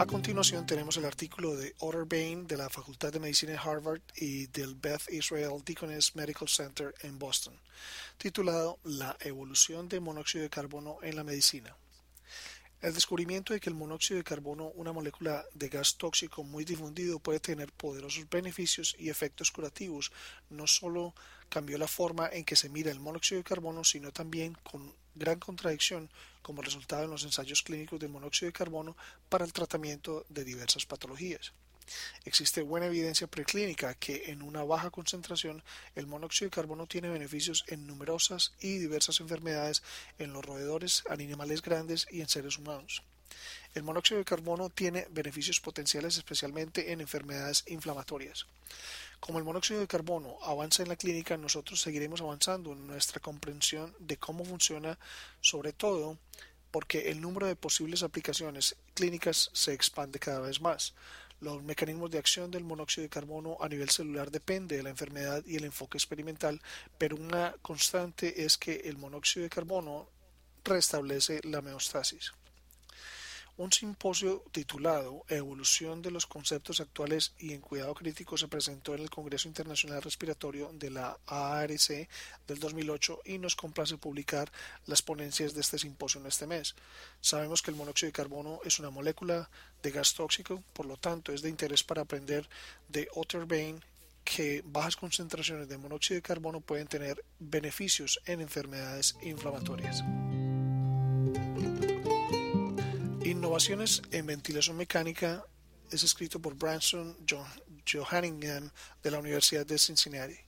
A 0.00 0.06
continuación 0.06 0.64
tenemos 0.64 0.96
el 0.96 1.04
artículo 1.04 1.56
de 1.56 1.74
Otter 1.78 2.04
Bain 2.04 2.46
de 2.46 2.56
la 2.56 2.68
Facultad 2.68 3.12
de 3.12 3.18
Medicina 3.18 3.52
de 3.52 3.58
Harvard 3.58 4.00
y 4.16 4.46
del 4.46 4.76
Beth 4.76 5.10
Israel 5.10 5.60
Deaconess 5.64 6.14
Medical 6.14 6.48
Center 6.48 6.94
en 7.02 7.18
Boston, 7.18 7.54
titulado 8.16 8.78
La 8.84 9.16
evolución 9.20 9.88
de 9.88 9.98
monóxido 9.98 10.42
de 10.42 10.50
carbono 10.50 10.98
en 11.02 11.16
la 11.16 11.24
medicina. 11.24 11.76
El 12.80 12.94
descubrimiento 12.94 13.52
de 13.52 13.58
que 13.58 13.68
el 13.68 13.74
monóxido 13.74 14.18
de 14.18 14.24
carbono, 14.24 14.68
una 14.76 14.92
molécula 14.92 15.44
de 15.52 15.68
gas 15.68 15.96
tóxico 15.96 16.44
muy 16.44 16.64
difundido, 16.64 17.18
puede 17.18 17.40
tener 17.40 17.72
poderosos 17.72 18.30
beneficios 18.30 18.94
y 19.00 19.10
efectos 19.10 19.50
curativos, 19.50 20.12
no 20.48 20.68
solo 20.68 21.12
cambió 21.48 21.76
la 21.76 21.88
forma 21.88 22.28
en 22.30 22.44
que 22.44 22.54
se 22.54 22.68
mira 22.68 22.92
el 22.92 23.00
monóxido 23.00 23.40
de 23.40 23.48
carbono, 23.48 23.82
sino 23.82 24.12
también 24.12 24.56
con 24.62 24.94
gran 25.16 25.40
contradicción 25.40 26.08
como 26.40 26.62
resultado 26.62 27.02
en 27.02 27.10
los 27.10 27.24
ensayos 27.24 27.64
clínicos 27.64 27.98
de 27.98 28.06
monóxido 28.06 28.46
de 28.46 28.52
carbono 28.52 28.96
para 29.28 29.44
el 29.44 29.52
tratamiento 29.52 30.24
de 30.28 30.44
diversas 30.44 30.86
patologías. 30.86 31.52
Existe 32.24 32.62
buena 32.62 32.86
evidencia 32.86 33.26
preclínica 33.26 33.94
que 33.94 34.30
en 34.30 34.42
una 34.42 34.64
baja 34.64 34.90
concentración 34.90 35.62
el 35.94 36.06
monóxido 36.06 36.46
de 36.46 36.54
carbono 36.54 36.86
tiene 36.86 37.08
beneficios 37.08 37.64
en 37.68 37.86
numerosas 37.86 38.52
y 38.60 38.78
diversas 38.78 39.20
enfermedades 39.20 39.82
en 40.18 40.32
los 40.32 40.44
roedores, 40.44 41.04
animales 41.08 41.62
grandes 41.62 42.06
y 42.10 42.20
en 42.20 42.28
seres 42.28 42.58
humanos. 42.58 43.02
El 43.74 43.82
monóxido 43.82 44.18
de 44.18 44.24
carbono 44.24 44.70
tiene 44.70 45.06
beneficios 45.10 45.60
potenciales 45.60 46.16
especialmente 46.16 46.92
en 46.92 47.00
enfermedades 47.00 47.64
inflamatorias. 47.68 48.46
Como 49.20 49.38
el 49.38 49.44
monóxido 49.44 49.80
de 49.80 49.86
carbono 49.86 50.38
avanza 50.42 50.82
en 50.82 50.88
la 50.88 50.96
clínica, 50.96 51.36
nosotros 51.36 51.80
seguiremos 51.80 52.20
avanzando 52.20 52.72
en 52.72 52.86
nuestra 52.86 53.20
comprensión 53.20 53.94
de 53.98 54.16
cómo 54.16 54.44
funciona, 54.44 54.98
sobre 55.40 55.72
todo 55.72 56.18
porque 56.70 57.10
el 57.10 57.20
número 57.20 57.46
de 57.46 57.56
posibles 57.56 58.02
aplicaciones 58.02 58.76
clínicas 58.94 59.50
se 59.52 59.72
expande 59.72 60.18
cada 60.18 60.40
vez 60.40 60.60
más. 60.60 60.94
Los 61.40 61.62
mecanismos 61.62 62.10
de 62.10 62.18
acción 62.18 62.50
del 62.50 62.64
monóxido 62.64 63.02
de 63.02 63.10
carbono 63.10 63.56
a 63.60 63.68
nivel 63.68 63.90
celular 63.90 64.30
depende 64.30 64.76
de 64.76 64.82
la 64.82 64.90
enfermedad 64.90 65.44
y 65.46 65.56
el 65.56 65.64
enfoque 65.64 65.96
experimental, 65.96 66.60
pero 66.98 67.16
una 67.16 67.54
constante 67.62 68.44
es 68.44 68.58
que 68.58 68.76
el 68.84 68.98
monóxido 68.98 69.44
de 69.44 69.50
carbono 69.50 70.08
restablece 70.64 71.40
la 71.44 71.60
homeostasis. 71.60 72.32
Un 73.58 73.72
simposio 73.72 74.44
titulado 74.52 75.24
Evolución 75.26 76.00
de 76.00 76.12
los 76.12 76.26
conceptos 76.26 76.78
actuales 76.80 77.32
y 77.40 77.54
en 77.54 77.60
cuidado 77.60 77.92
crítico 77.92 78.38
se 78.38 78.46
presentó 78.46 78.94
en 78.94 79.00
el 79.00 79.10
Congreso 79.10 79.48
Internacional 79.48 80.00
Respiratorio 80.00 80.70
de 80.74 80.90
la 80.90 81.18
ARC 81.26 82.08
del 82.46 82.60
2008 82.60 83.22
y 83.24 83.38
nos 83.38 83.56
complace 83.56 83.98
publicar 83.98 84.52
las 84.86 85.02
ponencias 85.02 85.54
de 85.54 85.62
este 85.62 85.76
simposio 85.76 86.20
en 86.20 86.28
este 86.28 86.46
mes. 86.46 86.76
Sabemos 87.20 87.60
que 87.60 87.72
el 87.72 87.76
monóxido 87.76 88.06
de 88.06 88.12
carbono 88.12 88.60
es 88.64 88.78
una 88.78 88.90
molécula 88.90 89.50
de 89.82 89.90
gas 89.90 90.14
tóxico, 90.14 90.62
por 90.72 90.86
lo 90.86 90.96
tanto 90.96 91.32
es 91.32 91.42
de 91.42 91.48
interés 91.48 91.82
para 91.82 92.02
aprender 92.02 92.48
de 92.88 93.08
Otterbein 93.16 93.84
que 94.22 94.62
bajas 94.64 94.94
concentraciones 94.94 95.68
de 95.68 95.78
monóxido 95.78 96.14
de 96.14 96.22
carbono 96.22 96.60
pueden 96.60 96.86
tener 96.86 97.24
beneficios 97.40 98.20
en 98.24 98.40
enfermedades 98.40 99.16
inflamatorias. 99.20 100.04
Innovaciones 103.28 104.00
en 104.10 104.24
ventilación 104.24 104.78
mecánica 104.78 105.44
es 105.90 106.02
escrito 106.02 106.40
por 106.40 106.54
Branson 106.54 107.14
Johanningham 107.86 108.70
de 109.02 109.10
la 109.10 109.18
Universidad 109.18 109.66
de 109.66 109.76
Cincinnati. 109.76 110.38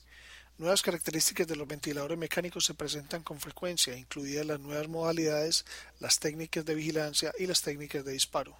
Nuevas 0.56 0.80
características 0.80 1.46
de 1.46 1.56
los 1.56 1.68
ventiladores 1.68 2.16
mecánicos 2.16 2.64
se 2.64 2.72
presentan 2.72 3.22
con 3.22 3.38
frecuencia, 3.38 3.94
incluidas 3.94 4.46
las 4.46 4.60
nuevas 4.60 4.88
modalidades, 4.88 5.66
las 5.98 6.18
técnicas 6.20 6.64
de 6.64 6.74
vigilancia 6.74 7.34
y 7.38 7.46
las 7.46 7.60
técnicas 7.60 8.02
de 8.02 8.12
disparo, 8.12 8.56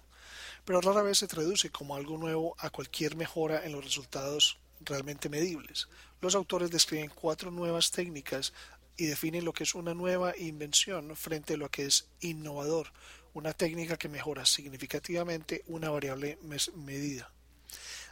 pero 0.65 0.81
rara 0.81 1.01
vez 1.01 1.17
se 1.17 1.27
traduce 1.27 1.71
como 1.71 1.95
algo 1.95 2.19
nuevo 2.19 2.55
a 2.59 2.69
cualquier 2.69 3.15
mejora 3.15 3.65
en 3.65 3.71
los 3.71 3.83
resultados 3.83 4.59
realmente 4.81 5.29
medibles. 5.29 5.87
Los 6.21 6.35
autores 6.35 6.69
describen 6.69 7.09
cuatro 7.09 7.49
nuevas 7.49 7.89
técnicas 7.89 8.53
y 8.97 9.07
definen 9.07 9.45
lo 9.45 9.53
que 9.53 9.63
es 9.63 9.73
una 9.73 9.95
nueva 9.95 10.37
invención 10.37 11.15
frente 11.15 11.55
a 11.55 11.57
lo 11.57 11.69
que 11.69 11.87
es 11.87 12.07
innovador, 12.19 12.91
una 13.33 13.53
técnica 13.53 13.97
que 13.97 14.09
mejora 14.09 14.45
significativamente 14.45 15.63
una 15.67 15.89
variable 15.89 16.37
medida. 16.75 17.31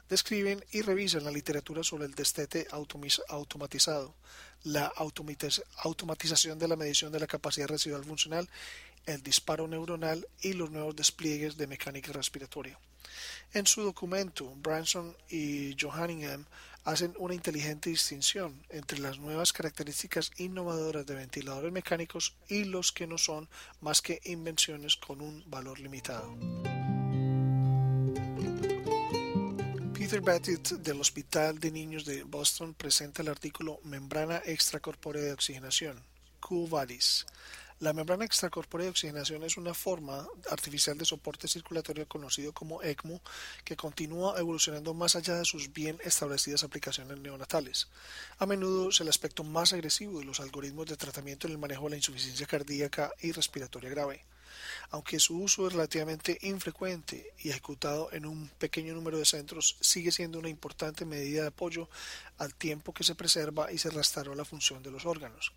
Describen 0.09 0.63
y 0.71 0.81
revisan 0.81 1.23
la 1.23 1.31
literatura 1.31 1.83
sobre 1.83 2.05
el 2.05 2.15
destete 2.15 2.67
automatizado, 2.71 4.15
la 4.63 4.91
automatización 4.95 6.57
de 6.57 6.67
la 6.67 6.75
medición 6.75 7.11
de 7.11 7.19
la 7.19 7.27
capacidad 7.27 7.67
residual 7.67 8.03
funcional, 8.03 8.49
el 9.05 9.21
disparo 9.21 9.67
neuronal 9.67 10.27
y 10.41 10.53
los 10.53 10.71
nuevos 10.71 10.95
despliegues 10.95 11.57
de 11.57 11.67
mecánica 11.67 12.11
respiratoria. 12.11 12.79
En 13.53 13.67
su 13.67 13.83
documento, 13.83 14.53
Branson 14.57 15.15
y 15.29 15.75
Johanningham 15.79 16.45
hacen 16.83 17.13
una 17.17 17.33
inteligente 17.33 17.89
distinción 17.89 18.63
entre 18.69 18.99
las 18.99 19.19
nuevas 19.19 19.53
características 19.53 20.31
innovadoras 20.37 21.05
de 21.05 21.15
ventiladores 21.15 21.71
mecánicos 21.71 22.35
y 22.47 22.63
los 22.63 22.91
que 22.91 23.07
no 23.07 23.17
son 23.17 23.49
más 23.81 24.01
que 24.01 24.21
invenciones 24.25 24.95
con 24.95 25.21
un 25.21 25.43
valor 25.49 25.79
limitado. 25.79 26.35
Peter 29.93 30.21
Battit 30.21 30.69
del 30.79 31.01
Hospital 31.01 31.59
de 31.59 31.71
Niños 31.71 32.05
de 32.05 32.23
Boston 32.23 32.73
presenta 32.73 33.21
el 33.21 33.27
artículo 33.27 33.79
Membrana 33.83 34.41
extracorpórea 34.45 35.21
de 35.21 35.33
oxigenación, 35.33 36.01
QVADIS, 36.39 37.25
la 37.79 37.93
membrana 37.93 38.25
extracorpórea 38.25 38.85
de 38.85 38.91
oxigenación 38.91 39.43
es 39.43 39.55
una 39.55 39.73
forma 39.73 40.27
artificial 40.51 40.97
de 40.97 41.05
soporte 41.05 41.47
circulatorio 41.47 42.07
conocido 42.07 42.53
como 42.53 42.81
ECMO 42.81 43.21
que 43.63 43.77
continúa 43.77 44.37
evolucionando 44.37 44.93
más 44.93 45.15
allá 45.15 45.35
de 45.35 45.45
sus 45.45 45.71
bien 45.71 45.97
establecidas 46.03 46.63
aplicaciones 46.63 47.17
neonatales. 47.19 47.87
A 48.37 48.45
menudo 48.45 48.89
es 48.89 48.99
el 48.99 49.07
aspecto 49.07 49.45
más 49.45 49.71
agresivo 49.71 50.19
de 50.19 50.25
los 50.25 50.41
algoritmos 50.41 50.87
de 50.87 50.97
tratamiento 50.97 51.47
en 51.47 51.53
el 51.53 51.59
manejo 51.59 51.85
de 51.85 51.91
la 51.91 51.97
insuficiencia 51.97 52.47
cardíaca 52.47 53.13
y 53.21 53.31
respiratoria 53.31 53.89
grave. 53.89 54.25
Aunque 54.91 55.19
su 55.19 55.37
uso 55.37 55.67
es 55.67 55.73
relativamente 55.73 56.37
infrecuente 56.41 57.33
y 57.39 57.49
ejecutado 57.49 58.11
en 58.11 58.25
un 58.25 58.49
pequeño 58.57 58.93
número 58.93 59.17
de 59.17 59.25
centros, 59.25 59.77
sigue 59.79 60.11
siendo 60.11 60.39
una 60.39 60.49
importante 60.49 61.05
medida 61.05 61.41
de 61.41 61.47
apoyo 61.47 61.89
al 62.37 62.55
tiempo 62.55 62.93
que 62.93 63.03
se 63.03 63.15
preserva 63.15 63.71
y 63.71 63.77
se 63.77 63.89
restaura 63.89 64.35
la 64.35 64.45
función 64.45 64.81
de 64.83 64.91
los 64.91 65.05
órganos. 65.05 65.53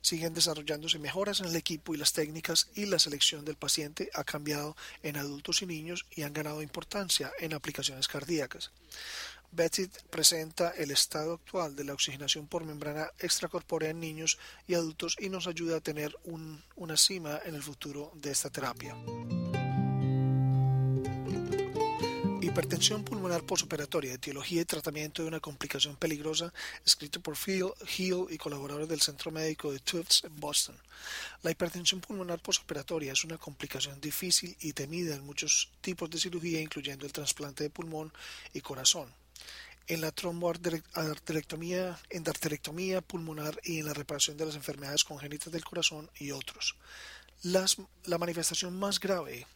Siguen 0.00 0.34
desarrollándose 0.34 0.98
mejoras 0.98 1.40
en 1.40 1.46
el 1.46 1.56
equipo 1.56 1.94
y 1.94 1.98
las 1.98 2.12
técnicas 2.12 2.68
y 2.74 2.86
la 2.86 2.98
selección 2.98 3.44
del 3.44 3.56
paciente 3.56 4.10
ha 4.14 4.24
cambiado 4.24 4.76
en 5.02 5.16
adultos 5.16 5.62
y 5.62 5.66
niños 5.66 6.06
y 6.10 6.22
han 6.22 6.32
ganado 6.32 6.62
importancia 6.62 7.32
en 7.38 7.52
aplicaciones 7.52 8.08
cardíacas. 8.08 8.70
Betty 9.50 9.88
presenta 10.10 10.70
el 10.70 10.90
estado 10.90 11.34
actual 11.34 11.74
de 11.74 11.84
la 11.84 11.94
oxigenación 11.94 12.46
por 12.46 12.64
membrana 12.64 13.10
extracorpórea 13.18 13.90
en 13.90 14.00
niños 14.00 14.38
y 14.66 14.74
adultos 14.74 15.16
y 15.18 15.28
nos 15.28 15.46
ayuda 15.46 15.78
a 15.78 15.80
tener 15.80 16.14
una 16.76 16.96
cima 16.96 17.40
en 17.44 17.54
el 17.54 17.62
futuro 17.62 18.12
de 18.14 18.30
esta 18.30 18.50
terapia. 18.50 18.94
Hipertensión 22.40 23.04
pulmonar 23.04 23.44
posoperatoria, 23.44 24.14
etiología 24.14 24.62
y 24.62 24.64
tratamiento 24.64 25.22
de 25.22 25.28
una 25.28 25.38
complicación 25.38 25.96
peligrosa, 25.96 26.52
escrito 26.84 27.20
por 27.20 27.36
Phil 27.36 27.72
Hill 27.96 28.26
y 28.30 28.38
colaboradores 28.38 28.88
del 28.88 29.00
Centro 29.00 29.30
Médico 29.30 29.70
de 29.70 29.78
Tufts 29.80 30.24
en 30.24 30.38
Boston. 30.40 30.76
La 31.42 31.50
hipertensión 31.50 32.00
pulmonar 32.00 32.40
posoperatoria 32.40 33.12
es 33.12 33.24
una 33.24 33.38
complicación 33.38 34.00
difícil 34.00 34.56
y 34.60 34.72
temida 34.72 35.14
en 35.14 35.26
muchos 35.26 35.70
tipos 35.80 36.10
de 36.10 36.18
cirugía, 36.18 36.60
incluyendo 36.60 37.06
el 37.06 37.12
trasplante 37.12 37.64
de 37.64 37.70
pulmón 37.70 38.12
y 38.52 38.60
corazón 38.60 39.08
en 39.88 40.02
la 40.02 40.12
tromboarterectomía, 40.12 41.98
endarterectomía 42.10 43.00
pulmonar 43.00 43.58
y 43.64 43.80
en 43.80 43.86
la 43.86 43.94
reparación 43.94 44.36
de 44.36 44.46
las 44.46 44.54
enfermedades 44.54 45.04
congénitas 45.04 45.52
del 45.52 45.64
corazón 45.64 46.10
y 46.18 46.30
otros. 46.30 46.76
la 47.42 48.18
manifestación 48.18 48.78
más 48.78 49.00
grave 49.00 49.46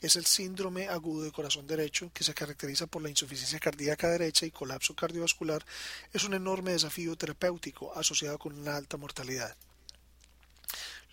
es 0.00 0.16
el 0.16 0.26
síndrome 0.26 0.88
agudo 0.88 1.24
de 1.24 1.32
corazón 1.32 1.66
derecho, 1.66 2.10
que 2.12 2.24
se 2.24 2.34
caracteriza 2.34 2.86
por 2.86 3.02
la 3.02 3.08
insuficiencia 3.08 3.58
cardíaca 3.58 4.08
derecha 4.10 4.44
y 4.44 4.50
colapso 4.50 4.94
cardiovascular. 4.94 5.64
Es 6.12 6.24
un 6.24 6.34
enorme 6.34 6.72
desafío 6.72 7.16
terapéutico 7.16 7.96
asociado 7.96 8.38
con 8.38 8.58
una 8.58 8.76
alta 8.76 8.96
mortalidad. 8.96 9.56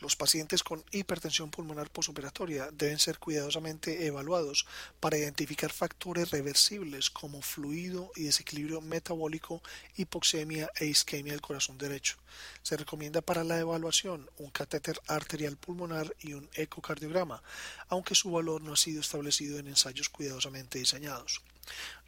Los 0.01 0.15
pacientes 0.15 0.63
con 0.63 0.83
hipertensión 0.91 1.51
pulmonar 1.51 1.91
posoperatoria 1.91 2.69
deben 2.71 2.97
ser 2.97 3.19
cuidadosamente 3.19 4.07
evaluados 4.07 4.65
para 4.99 5.19
identificar 5.19 5.71
factores 5.71 6.31
reversibles 6.31 7.11
como 7.11 7.43
fluido 7.43 8.11
y 8.15 8.23
desequilibrio 8.23 8.81
metabólico, 8.81 9.61
hipoxemia 9.97 10.71
e 10.79 10.87
isquemia 10.87 11.33
del 11.33 11.41
corazón 11.41 11.77
derecho. 11.77 12.17
Se 12.63 12.77
recomienda 12.77 13.21
para 13.21 13.43
la 13.43 13.59
evaluación 13.59 14.27
un 14.39 14.49
catéter 14.49 14.99
arterial 15.05 15.55
pulmonar 15.55 16.15
y 16.19 16.33
un 16.33 16.49
ecocardiograma, 16.55 17.43
aunque 17.87 18.15
su 18.15 18.31
valor 18.31 18.63
no 18.63 18.73
ha 18.73 18.77
sido 18.77 19.01
establecido 19.01 19.59
en 19.59 19.67
ensayos 19.67 20.09
cuidadosamente 20.09 20.79
diseñados. 20.79 21.43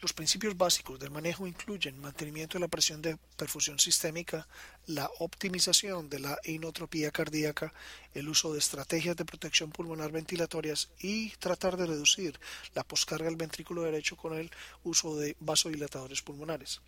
Los 0.01 0.11
principios 0.11 0.57
básicos 0.57 0.99
del 0.99 1.11
manejo 1.11 1.47
incluyen 1.47 2.01
mantenimiento 2.01 2.57
de 2.57 2.61
la 2.61 2.67
presión 2.67 3.01
de 3.01 3.17
perfusión 3.37 3.79
sistémica, 3.79 4.47
la 4.87 5.09
optimización 5.19 6.09
de 6.09 6.19
la 6.19 6.37
inotropía 6.43 7.11
cardíaca, 7.11 7.73
el 8.13 8.27
uso 8.27 8.51
de 8.51 8.59
estrategias 8.59 9.15
de 9.15 9.23
protección 9.23 9.71
pulmonar 9.71 10.11
ventilatorias 10.11 10.89
y 10.99 11.29
tratar 11.37 11.77
de 11.77 11.85
reducir 11.85 12.37
la 12.75 12.83
poscarga 12.83 13.25
del 13.25 13.37
ventrículo 13.37 13.83
derecho 13.83 14.17
con 14.17 14.33
el 14.33 14.51
uso 14.83 15.15
de 15.15 15.37
vasodilatadores 15.39 16.21
pulmonares. 16.21 16.81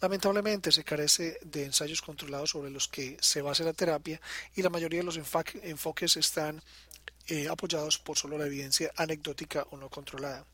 Lamentablemente 0.00 0.72
se 0.72 0.84
carece 0.84 1.38
de 1.42 1.64
ensayos 1.64 2.02
controlados 2.02 2.50
sobre 2.50 2.70
los 2.70 2.88
que 2.88 3.16
se 3.20 3.40
base 3.40 3.64
la 3.64 3.72
terapia 3.72 4.20
y 4.54 4.62
la 4.62 4.70
mayoría 4.70 5.00
de 5.00 5.06
los 5.06 5.16
enfoques 5.16 6.16
están 6.16 6.62
eh, 7.26 7.48
apoyados 7.48 7.98
por 7.98 8.18
solo 8.18 8.36
la 8.36 8.46
evidencia 8.46 8.90
anecdótica 8.96 9.66
o 9.70 9.76
no 9.76 9.88
controlada. 9.88 10.44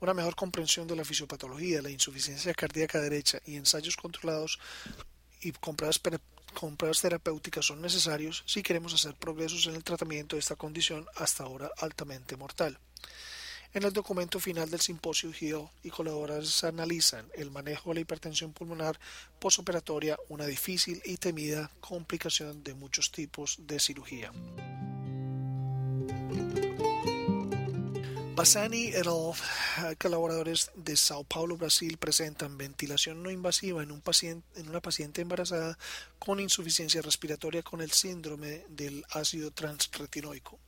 Una 0.00 0.14
mejor 0.14 0.34
comprensión 0.34 0.86
de 0.86 0.96
la 0.96 1.04
fisiopatología, 1.04 1.82
la 1.82 1.90
insuficiencia 1.90 2.54
cardíaca 2.54 3.00
derecha 3.00 3.40
y 3.44 3.56
ensayos 3.56 3.96
controlados 3.96 4.58
y 5.40 5.52
compradas, 5.52 6.00
terapéuticas 7.00 7.66
son 7.66 7.80
necesarios 7.80 8.42
si 8.46 8.62
queremos 8.62 8.94
hacer 8.94 9.14
progresos 9.14 9.66
en 9.66 9.74
el 9.74 9.84
tratamiento 9.84 10.36
de 10.36 10.40
esta 10.40 10.56
condición 10.56 11.06
hasta 11.16 11.44
ahora 11.44 11.70
altamente 11.78 12.36
mortal. 12.36 12.78
En 13.74 13.84
el 13.84 13.92
documento 13.92 14.38
final 14.38 14.68
del 14.68 14.82
simposio, 14.82 15.32
Hill 15.38 15.66
y 15.82 15.88
colaboradores 15.88 16.62
analizan 16.62 17.26
el 17.34 17.50
manejo 17.50 17.88
de 17.88 17.94
la 17.94 18.00
hipertensión 18.00 18.52
pulmonar 18.52 19.00
posoperatoria, 19.40 20.18
una 20.28 20.44
difícil 20.44 21.00
y 21.06 21.16
temida 21.16 21.70
complicación 21.80 22.62
de 22.62 22.74
muchos 22.74 23.10
tipos 23.10 23.56
de 23.60 23.80
cirugía. 23.80 24.30
Bassani 28.34 28.86
et 28.86 29.06
al. 29.06 29.34
colaboradores 29.98 30.70
de 30.74 30.96
Sao 30.96 31.24
Paulo, 31.24 31.56
Brasil, 31.56 31.98
presentan 31.98 32.56
ventilación 32.56 33.22
no 33.22 33.30
invasiva 33.30 33.82
en, 33.82 33.90
un 33.90 34.00
paciente, 34.00 34.60
en 34.60 34.68
una 34.70 34.80
paciente 34.80 35.20
embarazada 35.20 35.78
con 36.18 36.40
insuficiencia 36.40 37.02
respiratoria 37.02 37.62
con 37.62 37.82
el 37.82 37.90
síndrome 37.90 38.64
del 38.68 39.04
ácido 39.10 39.50
transretinoico. 39.50 40.58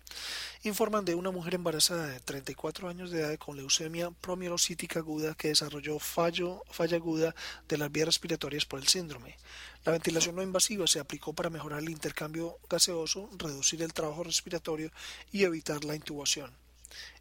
Informan 0.62 1.04
de 1.04 1.14
una 1.14 1.30
mujer 1.30 1.54
embarazada 1.54 2.06
de 2.06 2.20
34 2.20 2.88
años 2.88 3.10
de 3.10 3.20
edad 3.20 3.38
con 3.38 3.56
leucemia 3.56 4.10
promielocítica 4.10 5.00
aguda 5.00 5.34
que 5.34 5.48
desarrolló 5.48 5.98
fallo, 5.98 6.62
falla 6.70 6.96
aguda 6.96 7.34
de 7.68 7.78
las 7.78 7.90
vías 7.90 8.06
respiratorias 8.06 8.66
por 8.66 8.80
el 8.80 8.88
síndrome. 8.88 9.36
La 9.84 9.92
ventilación 9.92 10.36
no 10.36 10.42
invasiva 10.42 10.86
se 10.86 11.00
aplicó 11.00 11.32
para 11.32 11.50
mejorar 11.50 11.80
el 11.80 11.90
intercambio 11.90 12.58
gaseoso, 12.68 13.30
reducir 13.38 13.82
el 13.82 13.92
trabajo 13.92 14.22
respiratorio 14.22 14.90
y 15.32 15.44
evitar 15.44 15.84
la 15.84 15.94
intubación. 15.94 16.63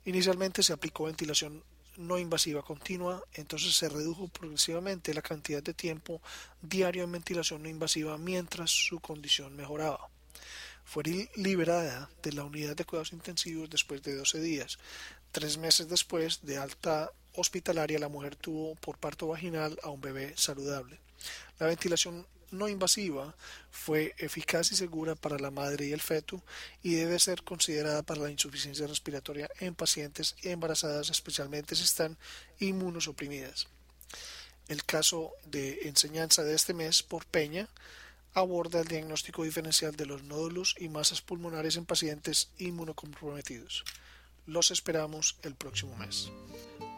Inicialmente 0.05 0.63
se 0.63 0.73
aplicó 0.73 1.05
ventilación 1.05 1.63
no 1.97 2.17
invasiva 2.17 2.63
continua, 2.63 3.23
entonces 3.33 3.75
se 3.75 3.89
redujo 3.89 4.27
progresivamente 4.27 5.13
la 5.13 5.21
cantidad 5.21 5.61
de 5.61 5.73
tiempo 5.73 6.21
diario 6.61 7.03
en 7.03 7.11
ventilación 7.11 7.63
no 7.63 7.69
invasiva 7.69 8.17
mientras 8.17 8.71
su 8.71 8.99
condición 8.99 9.55
mejoraba. 9.55 10.09
Fue 10.85 11.03
liberada 11.35 12.09
de 12.21 12.33
la 12.33 12.43
unidad 12.43 12.75
de 12.75 12.85
cuidados 12.85 13.13
intensivos 13.13 13.69
después 13.69 14.01
de 14.03 14.15
12 14.15 14.41
días. 14.41 14.79
Tres 15.31 15.57
meses 15.57 15.87
después 15.87 16.41
de 16.43 16.57
alta 16.57 17.11
hospitalaria, 17.35 17.99
la 17.99 18.09
mujer 18.09 18.35
tuvo 18.35 18.75
por 18.75 18.97
parto 18.97 19.27
vaginal 19.27 19.79
a 19.83 19.89
un 19.89 20.01
bebé 20.01 20.33
saludable. 20.35 20.99
La 21.59 21.67
ventilación 21.67 22.27
no 22.53 22.69
invasiva 22.69 23.35
fue 23.71 24.15
eficaz 24.17 24.71
y 24.71 24.75
segura 24.75 25.15
para 25.15 25.39
la 25.39 25.51
madre 25.51 25.87
y 25.87 25.91
el 25.91 26.01
feto 26.01 26.41
y 26.81 26.95
debe 26.95 27.19
ser 27.19 27.43
considerada 27.43 28.03
para 28.03 28.21
la 28.21 28.31
insuficiencia 28.31 28.87
respiratoria 28.87 29.49
en 29.59 29.75
pacientes 29.75 30.35
embarazadas, 30.43 31.09
especialmente 31.09 31.75
si 31.75 31.83
están 31.83 32.17
inmunosuprimidas. 32.59 33.67
El 34.67 34.85
caso 34.85 35.33
de 35.45 35.87
enseñanza 35.87 36.43
de 36.43 36.55
este 36.55 36.73
mes 36.73 37.03
por 37.03 37.25
Peña 37.25 37.67
aborda 38.33 38.79
el 38.79 38.87
diagnóstico 38.87 39.43
diferencial 39.43 39.95
de 39.95 40.05
los 40.05 40.23
nódulos 40.23 40.75
y 40.79 40.89
masas 40.89 41.21
pulmonares 41.21 41.75
en 41.75 41.85
pacientes 41.85 42.49
inmunocomprometidos. 42.57 43.83
Los 44.45 44.71
esperamos 44.71 45.37
el 45.43 45.55
próximo 45.55 45.95
mes. 45.97 46.29